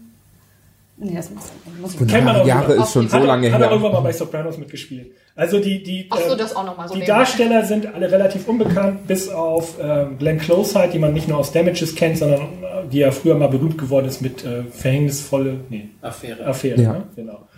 [0.97, 1.45] nee, das muss,
[1.81, 3.71] muss ich Kennt man auch Jahre ist schon so hat, er- lange hat er her.
[3.73, 5.13] irgendwann mal bei Sopranos mitgespielt.
[5.37, 7.05] Also die die Ach so, äh, das auch nochmal so Die.
[7.05, 11.39] Darsteller sind alle relativ unbekannt, bis auf ähm, Glenn Close halt, die man nicht nur
[11.39, 15.61] aus Damages kennt, sondern äh, die ja früher mal berühmt geworden ist mit äh, verhängnisvolle,
[15.71, 16.47] nee, Affäre.
[16.47, 16.81] Affäre.
[16.81, 16.93] Ja.
[16.93, 17.05] Ne?
[17.17, 17.49] Genau.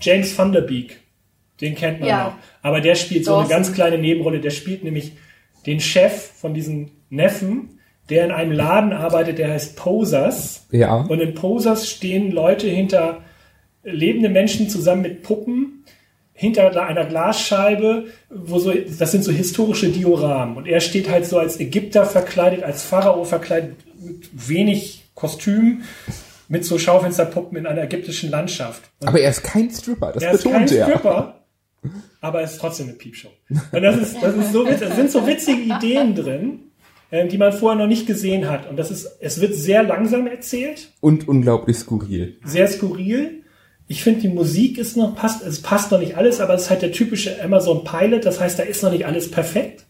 [0.00, 0.98] James Van Der Beek,
[1.60, 2.24] den kennt man Ja.
[2.24, 2.32] noch.
[2.62, 3.56] Aber der spielt so eine Dawson.
[3.56, 4.40] ganz kleine Nebenrolle.
[4.40, 5.12] Der spielt nämlich
[5.64, 7.78] den Chef von diesem Neffen,
[8.12, 10.66] der in einem Laden arbeitet, der heißt Posers.
[10.70, 10.96] Ja.
[10.96, 13.22] Und in Posers stehen Leute hinter
[13.84, 15.84] lebende Menschen zusammen mit Puppen
[16.34, 20.58] hinter einer Glasscheibe, wo so, das sind so historische Dioramen.
[20.58, 25.82] Und er steht halt so als Ägypter verkleidet, als Pharao verkleidet, mit wenig Kostüm,
[26.48, 28.82] mit so Schaufensterpuppen in einer ägyptischen Landschaft.
[29.00, 30.86] Und Aber er ist kein Stripper, das er ist kein betont er.
[30.86, 31.34] Stripper,
[32.20, 33.30] aber er ist trotzdem eine Piepshow.
[33.48, 34.88] Und das ist, das ist so witzig.
[34.88, 36.60] Da sind so witzige Ideen drin,
[37.28, 38.68] die man vorher noch nicht gesehen hat.
[38.68, 42.36] Und das ist, es wird sehr langsam erzählt Und unglaublich skurril.
[42.44, 43.42] sehr skurril.
[43.88, 46.70] Ich finde, die Musik ist noch, passt, es passt noch nicht alles, aber es ist
[46.70, 49.84] halt der typische Amazon Pilot, das heißt, da ist noch nicht alles perfekt.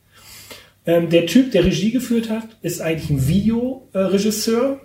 [0.85, 4.81] Ähm, der Typ, der Regie geführt hat, ist eigentlich ein Videoregisseur.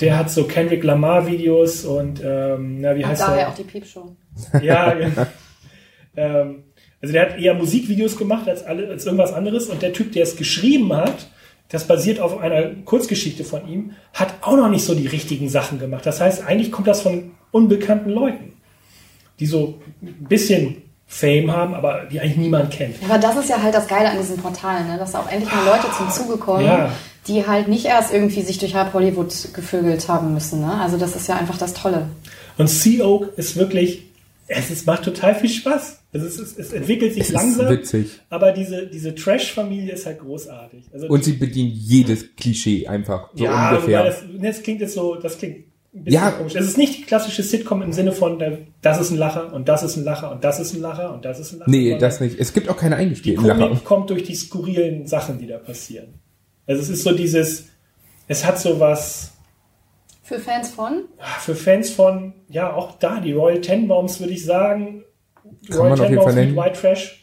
[0.00, 3.48] Der hat so Kendrick Lamar Videos und, ähm, na, wie Und heißt daher der?
[3.48, 4.14] auch die Piepshow.
[4.62, 5.26] Ja, ja.
[6.16, 6.64] ähm,
[7.02, 10.22] also der hat eher Musikvideos gemacht als, alle, als irgendwas anderes und der Typ, der
[10.22, 11.28] es geschrieben hat,
[11.68, 15.78] das basiert auf einer Kurzgeschichte von ihm, hat auch noch nicht so die richtigen Sachen
[15.78, 16.04] gemacht.
[16.06, 18.52] Das heißt, eigentlich kommt das von unbekannten Leuten,
[19.40, 22.96] die so ein bisschen Fame haben, aber die eigentlich niemand kennt.
[23.04, 24.96] Aber das ist ja halt das Geile an diesen Portalen, ne?
[24.98, 26.90] dass da auch endlich mal Leute zum Zuge kommen, Ja.
[27.26, 30.60] die halt nicht erst irgendwie sich durch halb Hollywood gevögelt haben müssen.
[30.60, 30.72] Ne?
[30.80, 32.06] Also das ist ja einfach das Tolle.
[32.58, 34.04] Und Sea Oak ist wirklich,
[34.46, 36.01] es ist, macht total viel Spaß.
[36.14, 38.20] Also es, ist, es entwickelt sich Es ist langsam, witzig.
[38.28, 40.84] aber diese, diese Trash-Familie ist halt großartig.
[40.92, 44.04] Also Und sie bedient jedes Klischee einfach so ja, ungefähr.
[44.04, 46.30] das, das klingt jetzt so, das klingt ein bisschen Ja.
[46.32, 46.54] komisch.
[46.54, 48.38] Es ist nicht die klassische Sitcom im Sinne von,
[48.82, 51.24] das ist ein Lacher und das ist ein Lacher und das ist ein Lacher und
[51.24, 51.70] das ist ein Lacher.
[51.70, 52.38] nee, das nicht.
[52.38, 53.80] Es gibt auch keine Die eingespielten Komik Lacher.
[53.84, 56.14] kommt durch die skurrilen Sachen, die da passieren.
[56.66, 57.68] Also es ist so dieses,
[58.28, 59.32] es hat so was
[60.22, 61.04] Für Fans von?
[61.40, 65.04] für Fans von, ja, auch da, die Royal Tenenbaums würde ich sagen.
[65.68, 66.56] Kann man auf jeden Fall nennen.
[66.56, 67.18] White Trash.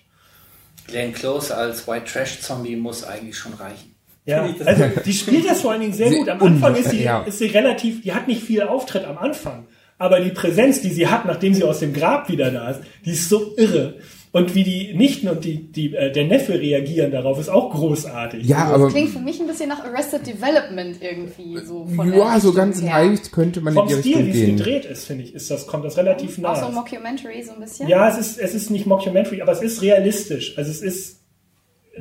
[0.88, 3.96] Glenn Close als White Trash Zombie muss eigentlich schon reichen.
[4.26, 6.30] Ja, also die spielt das vor allen Dingen sehr Sehr gut.
[6.30, 7.22] Am Anfang ist sie, ja.
[7.24, 9.68] ist sie relativ, die hat nicht viel Auftritt am Anfang,
[9.98, 13.12] aber die Präsenz, die sie hat, nachdem sie aus dem Grab wieder da ist, die
[13.12, 13.96] ist so irre.
[14.32, 18.46] Und wie die Nichten und die, die, äh, der Neffe reagieren darauf, ist auch großartig.
[18.46, 21.58] Ja, Also aber Klingt für mich ein bisschen nach Arrested Development irgendwie.
[21.66, 22.90] So von der ja, so ganz her.
[23.04, 25.50] leicht könnte man in vom die Stil, Richtung wie es gedreht ist, finde ich, ist
[25.50, 26.52] das, kommt das relativ nah.
[26.54, 27.88] Auch so Mockumentary so ein bisschen.
[27.90, 30.56] ja, es ist, es ist nicht Mockumentary, aber es ist realistisch.
[30.60, 31.22] Also es ist,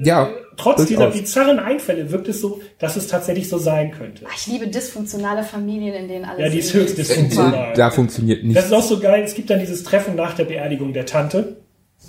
[0.05, 1.21] Ja, trotz dieser durchaus.
[1.23, 4.27] bizarren Einfälle wirkt es so, dass es tatsächlich so sein könnte.
[4.29, 7.73] Ach, Ich liebe dysfunktionale Familien, in denen alles Ja, die ist höchst Äh, dysfunktional.
[7.75, 8.65] Da funktioniert Das nichts.
[8.67, 9.23] ist auch so geil.
[9.25, 11.57] Es gibt dann dieses Treffen nach der Beerdigung der Tante,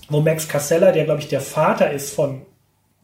[0.09, 2.41] wo Max Casella, der glaube ich der Vater ist von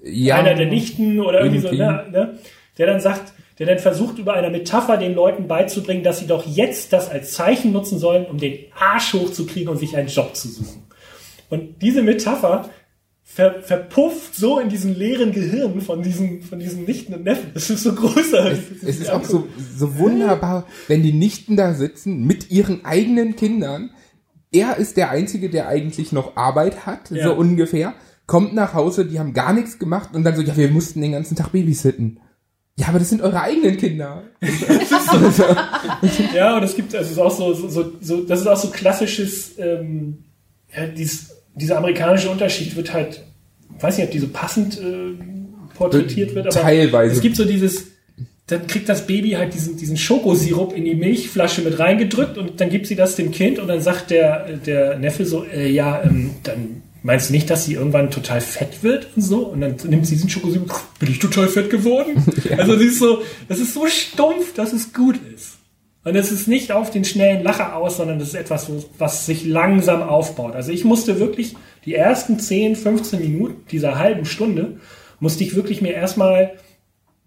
[0.04, 1.78] Ja, einer der Nichten oder irgendwie, irgendwie.
[1.78, 2.40] so, ne, ne,
[2.78, 6.46] der dann sagt, der dann versucht über eine Metapher den Leuten beizubringen, dass sie doch
[6.46, 10.50] jetzt das als Zeichen nutzen sollen, um den Arsch hochzukriegen und sich einen Job zu
[10.50, 10.84] suchen.
[11.50, 12.70] Und diese Metapher
[13.24, 17.52] ver, verpufft so in diesen leeren Gehirn von diesen, von diesen Nichten und Neffen.
[17.54, 18.52] Das ist so größer.
[18.86, 19.48] Es ist auch so,
[19.78, 23.92] so wunderbar, wenn die Nichten da sitzen mit ihren eigenen Kindern.
[24.52, 27.26] Er ist der Einzige, der eigentlich noch Arbeit hat, Ja.
[27.26, 27.94] so ungefähr.
[28.28, 31.12] Kommt nach Hause, die haben gar nichts gemacht und dann so, ja, wir mussten den
[31.12, 32.20] ganzen Tag babysitten.
[32.78, 34.24] Ja, aber das sind eure eigenen Kinder.
[36.34, 38.70] Ja, und es gibt, also es ist auch so, so, so, das ist auch so
[38.70, 40.26] klassisches, ähm,
[40.76, 43.24] ja, dies, dieser amerikanische Unterschied wird halt,
[43.80, 45.14] weiß nicht, ob die so passend äh,
[45.76, 47.16] porträtiert wird, aber Teilweise.
[47.16, 47.86] es gibt so dieses,
[48.48, 52.70] dann kriegt das Baby halt diesen, diesen Schokosirup in die Milchflasche mit reingedrückt und dann
[52.70, 56.32] gibt sie das dem Kind und dann sagt der, der Neffe so, äh, ja, ähm,
[56.44, 59.48] dann meinst du nicht, dass sie irgendwann total fett wird und so?
[59.48, 62.24] Und dann nimmt sie diesen Schokosirup, bin ich total fett geworden?
[62.58, 65.58] Also sie ist so, das ist so stumpf, dass es gut ist.
[66.04, 68.70] Und es ist nicht auf den schnellen Lacher aus, sondern das ist etwas,
[69.00, 70.54] was sich langsam aufbaut.
[70.54, 74.78] Also ich musste wirklich die ersten 10, 15 Minuten dieser halben Stunde,
[75.20, 76.54] musste ich wirklich mir erstmal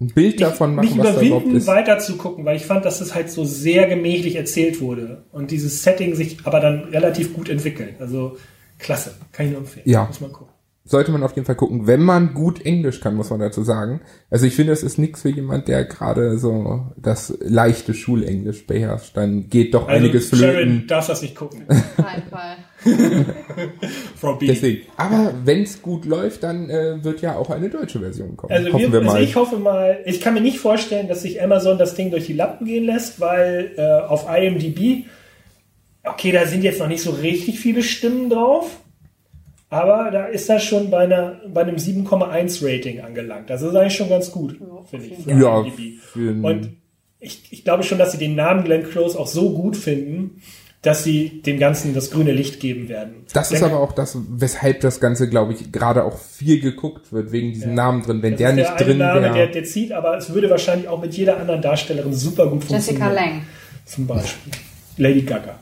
[0.00, 1.66] Ein Bild davon machen, mich was da überhaupt überwinden, ist.
[1.66, 5.50] weiter zu gucken, weil ich fand, dass es halt so sehr gemächlich erzählt wurde und
[5.50, 7.96] dieses Setting sich aber dann relativ gut entwickelt.
[7.98, 8.36] Also
[8.78, 9.88] klasse, kann ich nur empfehlen.
[9.88, 10.04] Ja.
[10.06, 10.54] Muss man gucken.
[10.88, 14.00] Sollte man auf jeden Fall gucken, wenn man gut Englisch kann, muss man dazu sagen.
[14.30, 19.14] Also ich finde, es ist nichts für jemand, der gerade so das leichte Schulenglisch beherrscht.
[19.14, 20.86] Dann geht doch einiges Also, Sharon, flöten.
[20.86, 21.66] darfst das nicht gucken.
[24.16, 24.46] Frau B.
[24.46, 24.86] Deswegen.
[24.96, 28.52] Aber wenn es gut läuft, dann äh, wird ja auch eine deutsche Version kommen.
[28.52, 29.22] Also, Hoffen wir, wir also mal.
[29.22, 32.32] ich hoffe mal, ich kann mir nicht vorstellen, dass sich Amazon das Ding durch die
[32.32, 35.04] Lappen gehen lässt, weil äh, auf IMDb,
[36.04, 38.80] okay, da sind jetzt noch nicht so richtig viele Stimmen drauf,
[39.70, 43.50] aber da ist das schon bei, einer, bei einem 7,1 Rating angelangt.
[43.50, 44.58] Das ist eigentlich schon ganz gut,
[44.90, 45.64] finde ich, für Ja,
[46.12, 46.76] für Und
[47.20, 50.40] ich, ich glaube schon, dass sie den Namen Glenn Close auch so gut finden,
[50.82, 53.26] dass sie dem Ganzen das grüne Licht geben werden.
[53.32, 57.12] Das ist Glenn- aber auch das, weshalb das Ganze, glaube ich, gerade auch viel geguckt
[57.12, 58.22] wird, wegen diesem Namen drin.
[58.22, 59.50] Wenn das der ist nicht der drin Name, der, wäre.
[59.50, 62.86] der zieht, aber es würde wahrscheinlich auch mit jeder anderen Darstellerin super gut funktionieren.
[62.86, 63.42] Jessica Lang.
[63.84, 64.52] Zum Beispiel.
[64.98, 65.58] Lady Gaga.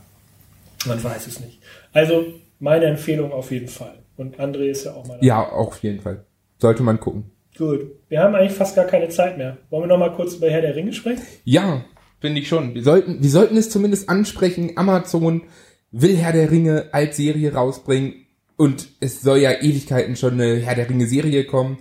[0.86, 1.59] Man weiß es nicht.
[1.92, 2.26] Also,
[2.59, 3.98] meine Empfehlung auf jeden Fall.
[4.16, 5.18] Und André ist ja auch mal.
[5.20, 6.24] Ja, auf jeden Fall.
[6.59, 7.30] Sollte man gucken.
[7.57, 7.86] Gut.
[8.09, 9.59] Wir haben eigentlich fast gar keine Zeit mehr.
[9.70, 11.22] Wollen wir noch mal kurz über Herr der Ringe sprechen?
[11.44, 11.84] Ja,
[12.20, 12.74] finde ich schon.
[12.74, 14.72] Wir sollten, wir sollten es zumindest ansprechen.
[14.76, 15.42] Amazon
[15.90, 18.26] will Herr der Ringe als Serie rausbringen.
[18.57, 21.78] Und es soll ja Ewigkeiten schon eine Herr der Ringe Serie kommen.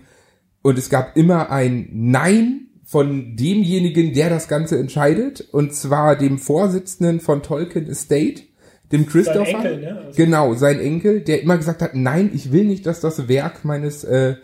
[0.61, 5.41] Und es gab immer ein Nein von demjenigen, der das Ganze entscheidet.
[5.51, 8.43] Und zwar dem Vorsitzenden von Tolkien Estate,
[8.91, 9.47] dem Christopher.
[9.47, 9.97] Enkel, ne?
[9.97, 13.65] Also- Genau, sein Enkel, der immer gesagt hat, nein, ich will nicht, dass das Werk
[13.65, 14.35] meines, äh,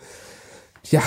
[0.89, 1.01] ja,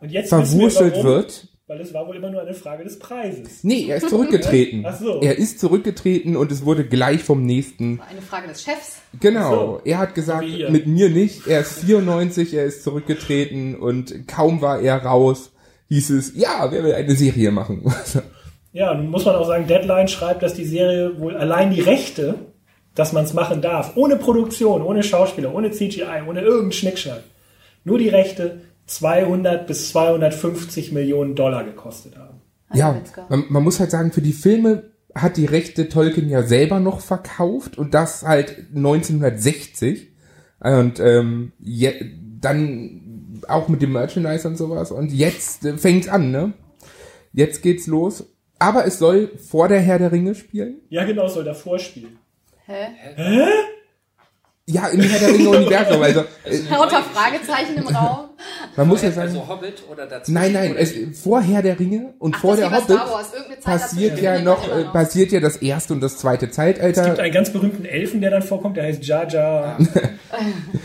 [0.00, 1.48] Und jetzt wissen wir, verwurschtelt warum, wird.
[1.68, 3.62] Weil es war wohl immer nur eine Frage des Preises.
[3.62, 4.84] Nee, er ist zurückgetreten.
[4.86, 5.20] Ach so.
[5.22, 8.00] Er ist zurückgetreten und es wurde gleich vom nächsten.
[8.10, 8.98] Eine Frage des Chefs.
[9.20, 9.50] Genau.
[9.54, 9.80] so.
[9.84, 11.46] Er hat gesagt, mit mir nicht.
[11.46, 15.52] Er ist 94, er ist zurückgetreten und kaum war er raus,
[15.88, 17.84] hieß es, ja, wer will eine Serie machen?
[18.74, 22.36] Ja, nun muss man auch sagen, Deadline schreibt, dass die Serie wohl allein die Rechte,
[22.94, 27.22] dass man es machen darf, ohne Produktion, ohne Schauspieler, ohne CGI, ohne irgendeinen Schnickschnack,
[27.84, 32.40] nur die Rechte 200 bis 250 Millionen Dollar gekostet haben.
[32.72, 33.26] ja, Witzka.
[33.28, 37.00] man, man muss halt sagen, für die Filme hat die Rechte Tolkien ja selber noch
[37.00, 40.10] verkauft und das halt 1960.
[40.60, 41.92] Und ähm, je,
[42.40, 44.90] dann auch mit dem Merchandise und sowas.
[44.90, 46.52] Und jetzt äh, fängt's an, ne?
[47.32, 48.32] Jetzt geht's los.
[48.58, 50.80] Aber es soll vor der Herr der Ringe spielen.
[50.88, 52.18] Ja, genau, soll davor spielen.
[52.66, 52.86] Hä?
[54.66, 56.00] Ja, im Herr der Ringe Universum.
[56.02, 58.30] Also äh, Lauter Fragezeichen im Raum.
[58.76, 60.34] man muss ja sagen, Also Hobbit oder dazwischen?
[60.34, 62.96] nein, nein, es, vor Herr der Ringe und Ach, vor der Hobbit
[63.64, 67.22] passiert ja noch, man äh, passiert ja das erste und das zweite Es gibt Zeitalter.
[67.22, 69.78] einen ganz berühmten Elfen, der dann vorkommt, der heißt Jar Jar.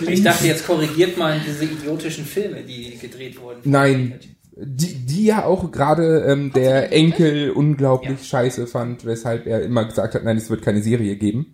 [0.07, 3.61] Ich dachte, jetzt korrigiert mal diese idiotischen Filme, die gedreht wurden.
[3.63, 4.19] Nein,
[4.55, 10.15] die, die ja auch gerade ähm, der Enkel unglaublich scheiße fand, weshalb er immer gesagt
[10.15, 11.53] hat, nein, es wird keine Serie geben.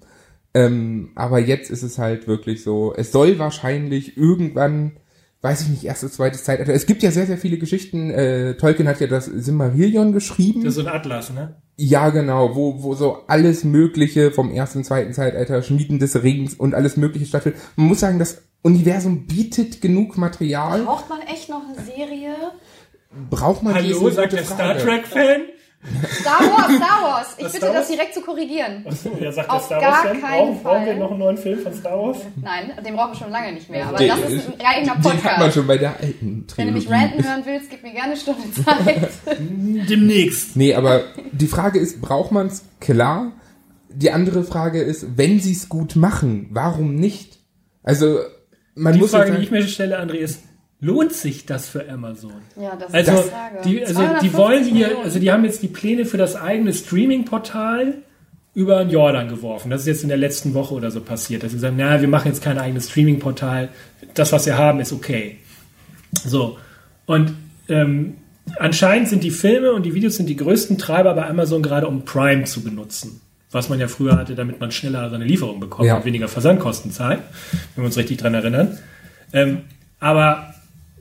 [0.54, 4.98] Ähm, aber jetzt ist es halt wirklich so, es soll wahrscheinlich irgendwann,
[5.42, 6.74] weiß ich nicht, erstes, zweites Zeitalter.
[6.74, 8.12] Es gibt ja sehr, sehr viele Geschichten.
[8.12, 10.64] Äh, Tolkien hat ja das Silmarillion geschrieben.
[10.64, 11.56] Das ist so ein Atlas, ne?
[11.76, 16.76] Ja, genau, wo, wo so alles Mögliche vom ersten, zweiten Zeitalter, Schmieden des Rings und
[16.76, 17.60] alles Mögliche stattfindet.
[17.76, 20.84] Man muss sagen, das Universum bietet genug Material.
[20.84, 22.36] Braucht man echt noch eine Serie?
[23.30, 24.78] Braucht man diese Hallo, sagt der Star.
[24.78, 25.42] Trek-Fan?
[26.22, 27.28] Star Wars, Star Wars.
[27.38, 27.88] Ich Was, bitte Star das Wars?
[27.90, 28.86] direkt zu korrigieren.
[28.88, 30.22] Achso, ja, sagt Auf der Star gar Wars-Fan.
[30.22, 32.18] keinen Brauchen, brauchen wir noch einen neuen Film von Star Wars?
[32.42, 33.86] Nein, den brauchen wir schon lange nicht mehr.
[33.88, 35.54] Aber Den- das ist ein eigener Den hat man Podcast.
[35.56, 37.04] schon bei der alten Wenn du mich Trilogie.
[37.06, 39.10] ranten hören willst, gib mir gerne eine Stunde Zeit.
[39.90, 40.56] Demnächst.
[40.56, 42.64] Nee, aber die Frage ist, braucht man es?
[42.80, 43.32] Klar.
[43.90, 47.40] Die andere Frage ist, wenn sie es gut machen, warum nicht?
[47.84, 48.20] Also,
[48.76, 50.40] man die muss Frage, jetzt die ich mir stelle, André, ist,
[50.84, 52.34] lohnt sich das für Amazon?
[52.60, 53.58] Ja, das Also, ist die Frage.
[53.66, 56.74] die, also die 250 wollen hier, also die haben jetzt die Pläne für das eigene
[56.74, 57.96] Streaming-Portal
[58.54, 59.70] über den Jordan geworfen.
[59.72, 62.08] Das ist jetzt in der letzten Woche oder so passiert, dass sie sagen, na, wir
[62.08, 63.70] machen jetzt kein eigenes Streaming-Portal.
[64.14, 65.38] Das, was wir haben, ist okay.
[66.26, 66.58] So.
[67.06, 67.34] Und
[67.70, 68.16] ähm,
[68.60, 72.06] anscheinend sind die Filme und die Videos sind die größten Treiber bei Amazon gerade, um
[72.06, 73.22] Prime zu benutzen.
[73.52, 75.96] Was man ja früher hatte, damit man schneller seine Lieferung bekommt Ja.
[75.98, 77.20] und weniger Versandkosten zahlt,
[77.76, 78.78] wenn wir uns richtig dran erinnern.
[79.32, 79.62] Ähm,
[80.00, 80.53] aber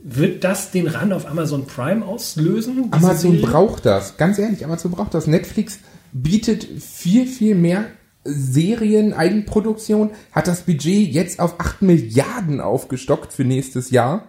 [0.03, 2.89] wird das den Run auf Amazon Prime auslösen?
[2.91, 3.47] Amazon Serie?
[3.47, 4.17] braucht das.
[4.17, 5.27] Ganz ehrlich, Amazon braucht das.
[5.27, 5.79] Netflix
[6.11, 7.85] bietet viel, viel mehr
[8.25, 14.27] Serien, Eigenproduktion, hat das Budget jetzt auf 8 Milliarden aufgestockt für nächstes Jahr.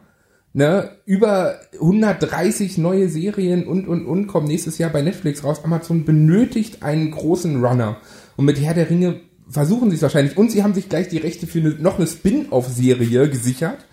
[0.57, 5.65] Ne, über 130 neue Serien und, und, und kommen nächstes Jahr bei Netflix raus.
[5.65, 7.97] Amazon benötigt einen großen Runner.
[8.37, 10.37] Und mit Herr der Ringe versuchen sie es wahrscheinlich.
[10.37, 13.85] Und sie haben sich gleich die Rechte für eine, noch eine Spin-off-Serie gesichert,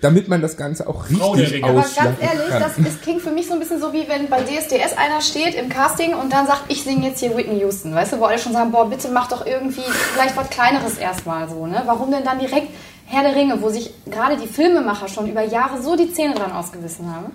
[0.00, 1.64] damit man das Ganze auch richtig.
[1.64, 2.62] Aber ganz ehrlich, kann.
[2.62, 5.54] das ist, klingt für mich so ein bisschen so, wie wenn bei DSDS einer steht
[5.54, 7.94] im Casting und dann sagt, ich singe jetzt hier Whitney Houston.
[7.94, 9.82] Weißt du, wo alle schon sagen, boah, bitte mach doch irgendwie
[10.12, 11.82] vielleicht was Kleineres erstmal so, ne?
[11.86, 12.68] Warum denn dann direkt
[13.06, 16.52] Herr der Ringe, wo sich gerade die Filmemacher schon über Jahre so die Zähne dran
[16.52, 17.32] ausgebissen haben?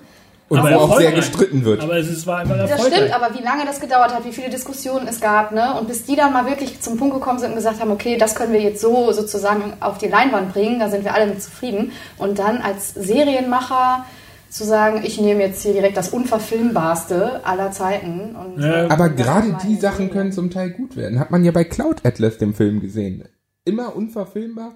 [0.54, 1.82] Und Aber wo auch sehr gestritten wird.
[1.82, 2.94] Aber es ist, war Das erfolgreich.
[2.94, 5.80] stimmt, aber wie lange das gedauert hat, wie viele Diskussionen es gab, ne?
[5.80, 8.36] Und bis die dann mal wirklich zum Punkt gekommen sind und gesagt haben, okay, das
[8.36, 11.92] können wir jetzt so sozusagen auf die Leinwand bringen, da sind wir alle mit zufrieden.
[12.18, 14.06] Und dann als Serienmacher
[14.50, 18.36] zu sagen, ich nehme jetzt hier direkt das Unverfilmbarste aller Zeiten.
[18.36, 21.20] Und, Ja, äh, Aber das gerade die Sachen können zum Teil gut werden.
[21.20, 23.28] Hat man ja bei Cloud Atlas, dem Film, gesehen.
[23.66, 24.76] Immer unverfilmbar.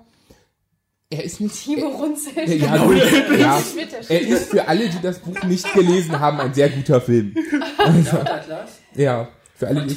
[1.10, 1.64] Er ist nicht.
[1.64, 2.36] Timo runzelt.
[2.50, 2.98] Ja, ja, gut,
[3.40, 3.62] ja.
[4.10, 7.34] Der Er ist für alle, die das Buch nicht gelesen haben, ein sehr guter Film.
[7.78, 8.80] Atlas?
[8.94, 9.94] Ja, für alle, die.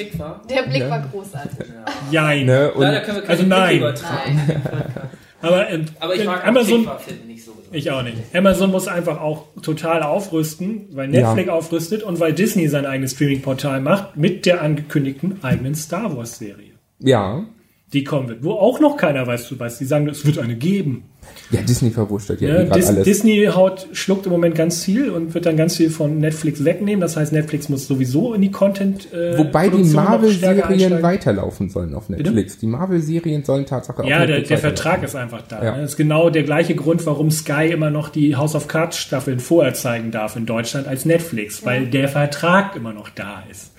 [0.49, 0.91] Der Blick Ja.
[0.91, 1.67] war großartig.
[2.13, 2.47] Jein.
[2.47, 3.79] Ne, und Leider können wir keine Also nein.
[3.79, 4.63] Übertragen.
[5.43, 7.57] Aber, ähm, Aber ich mag Amazon, Amazon nicht so.
[7.73, 8.17] ich auch nicht.
[8.35, 11.55] Amazon muss einfach auch total aufrüsten, weil Netflix Ja.
[11.55, 16.75] aufrüstet und weil Disney sein eigenes Streaming-Portal macht mit der angekündigten eigenen Star Wars-Serie.
[17.01, 17.45] ja.
[17.93, 20.55] Die kommen wird, wo auch noch keiner weiß, du weißt, die sagen, es wird eine
[20.55, 21.05] geben.
[21.51, 23.05] Ja, Disney verwurschtelt ja, Ja, eh Dis alles.
[23.05, 27.01] Disney haut, schluckt im Moment ganz viel und wird dann ganz viel von Netflix wegnehmen.
[27.01, 29.13] Das heißt, Netflix muss sowieso in die Content.
[29.13, 32.59] Äh, Wobei die Produktion Marvel-Serien weiterlaufen sollen auf Netflix.
[32.59, 34.77] Die Marvel-Serien sollen Tatsache auf Ja, der, Netflix der weiterlaufen.
[34.77, 35.65] Vertrag ist einfach da.
[35.65, 35.77] Ja.
[35.77, 35.83] ne?
[35.83, 39.41] Das ist genau der gleiche Grund, warum Sky immer noch die House of Cards Staffeln
[39.41, 43.73] vorher zeigen darf in Deutschland als Netflix, weil der Vertrag immer noch da ist.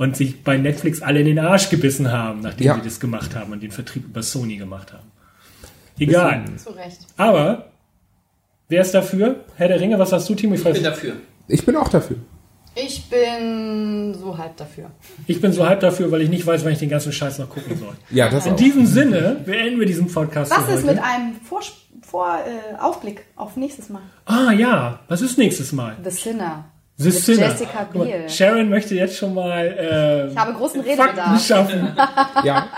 [0.00, 2.74] Und sich bei Netflix alle in den Arsch gebissen haben, nachdem Ja.
[2.76, 5.10] sie das gemacht haben und den Vertrieb über Sony gemacht haben.
[5.98, 6.42] Egal.
[6.56, 7.00] Zu Recht.
[7.18, 7.66] Aber,
[8.70, 9.44] wer ist dafür?
[9.56, 10.54] Herr der Ringe, was sagst du, Timo?
[10.54, 11.12] Ich, Ich bin dafür.
[11.48, 12.16] Ich bin auch dafür.
[12.74, 14.90] Ich bin so halb dafür.
[15.26, 17.50] ich bin so halb dafür, weil ich nicht weiß, wann ich den ganzen Scheiß noch
[17.50, 17.92] gucken soll.
[18.10, 18.56] Ja, das In auch.
[18.56, 20.94] diesem Sinne beenden wir diesen Podcast Was ist heute.
[20.94, 21.60] mit einem Vor,
[22.00, 24.02] Vor äh, Aufblick auf nächstes Mal?
[24.24, 25.96] Ah ja, was ist nächstes Mal?
[26.02, 26.64] The Sinner.
[27.00, 27.48] The Mit Sinner.
[27.48, 28.28] Jessica Biel.
[28.28, 31.46] Sharon möchte jetzt schon mal äh, Ich habe großen Fakten Redebedarf.
[31.46, 31.88] schaffen.
[32.44, 32.68] Ja.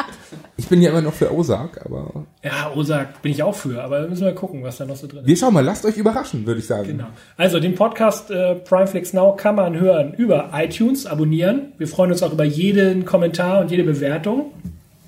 [0.57, 4.07] Ich bin ja immer noch für Ozark, aber ja, Osak bin ich auch für, aber
[4.07, 5.27] müssen wir gucken, was da noch so drin ist.
[5.27, 6.87] wir schauen mal, lasst euch überraschen, würde ich sagen.
[6.87, 7.07] Genau.
[7.37, 11.73] Also den Podcast äh, Primeflix Now kann man hören über iTunes, abonnieren.
[11.79, 14.53] Wir freuen uns auch über jeden Kommentar und jede Bewertung.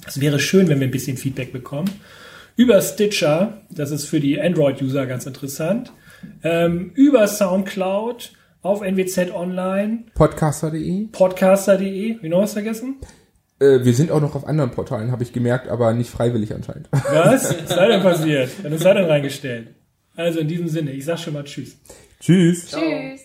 [0.07, 1.89] Es wäre schön, wenn wir ein bisschen Feedback bekommen.
[2.57, 5.93] Über Stitcher, das ist für die Android-User ganz interessant.
[6.43, 8.33] Ähm, über Soundcloud,
[8.65, 11.09] auf NWZ Online, Podcaster.de.
[11.13, 12.17] podcaster.de.
[12.23, 12.97] Wie noch was vergessen?
[13.61, 16.89] Äh, wir sind auch noch auf anderen Portalen, habe ich gemerkt, aber nicht freiwillig anscheinend.
[16.91, 17.55] Was?
[17.61, 18.51] Was sei denn passiert?
[18.63, 19.75] Dann ist er denn reingestellt.
[20.17, 21.77] Also in diesem Sinne, ich sag schon mal Tschüss.
[22.21, 22.69] Tschüss.
[22.71, 23.21] Tschüss.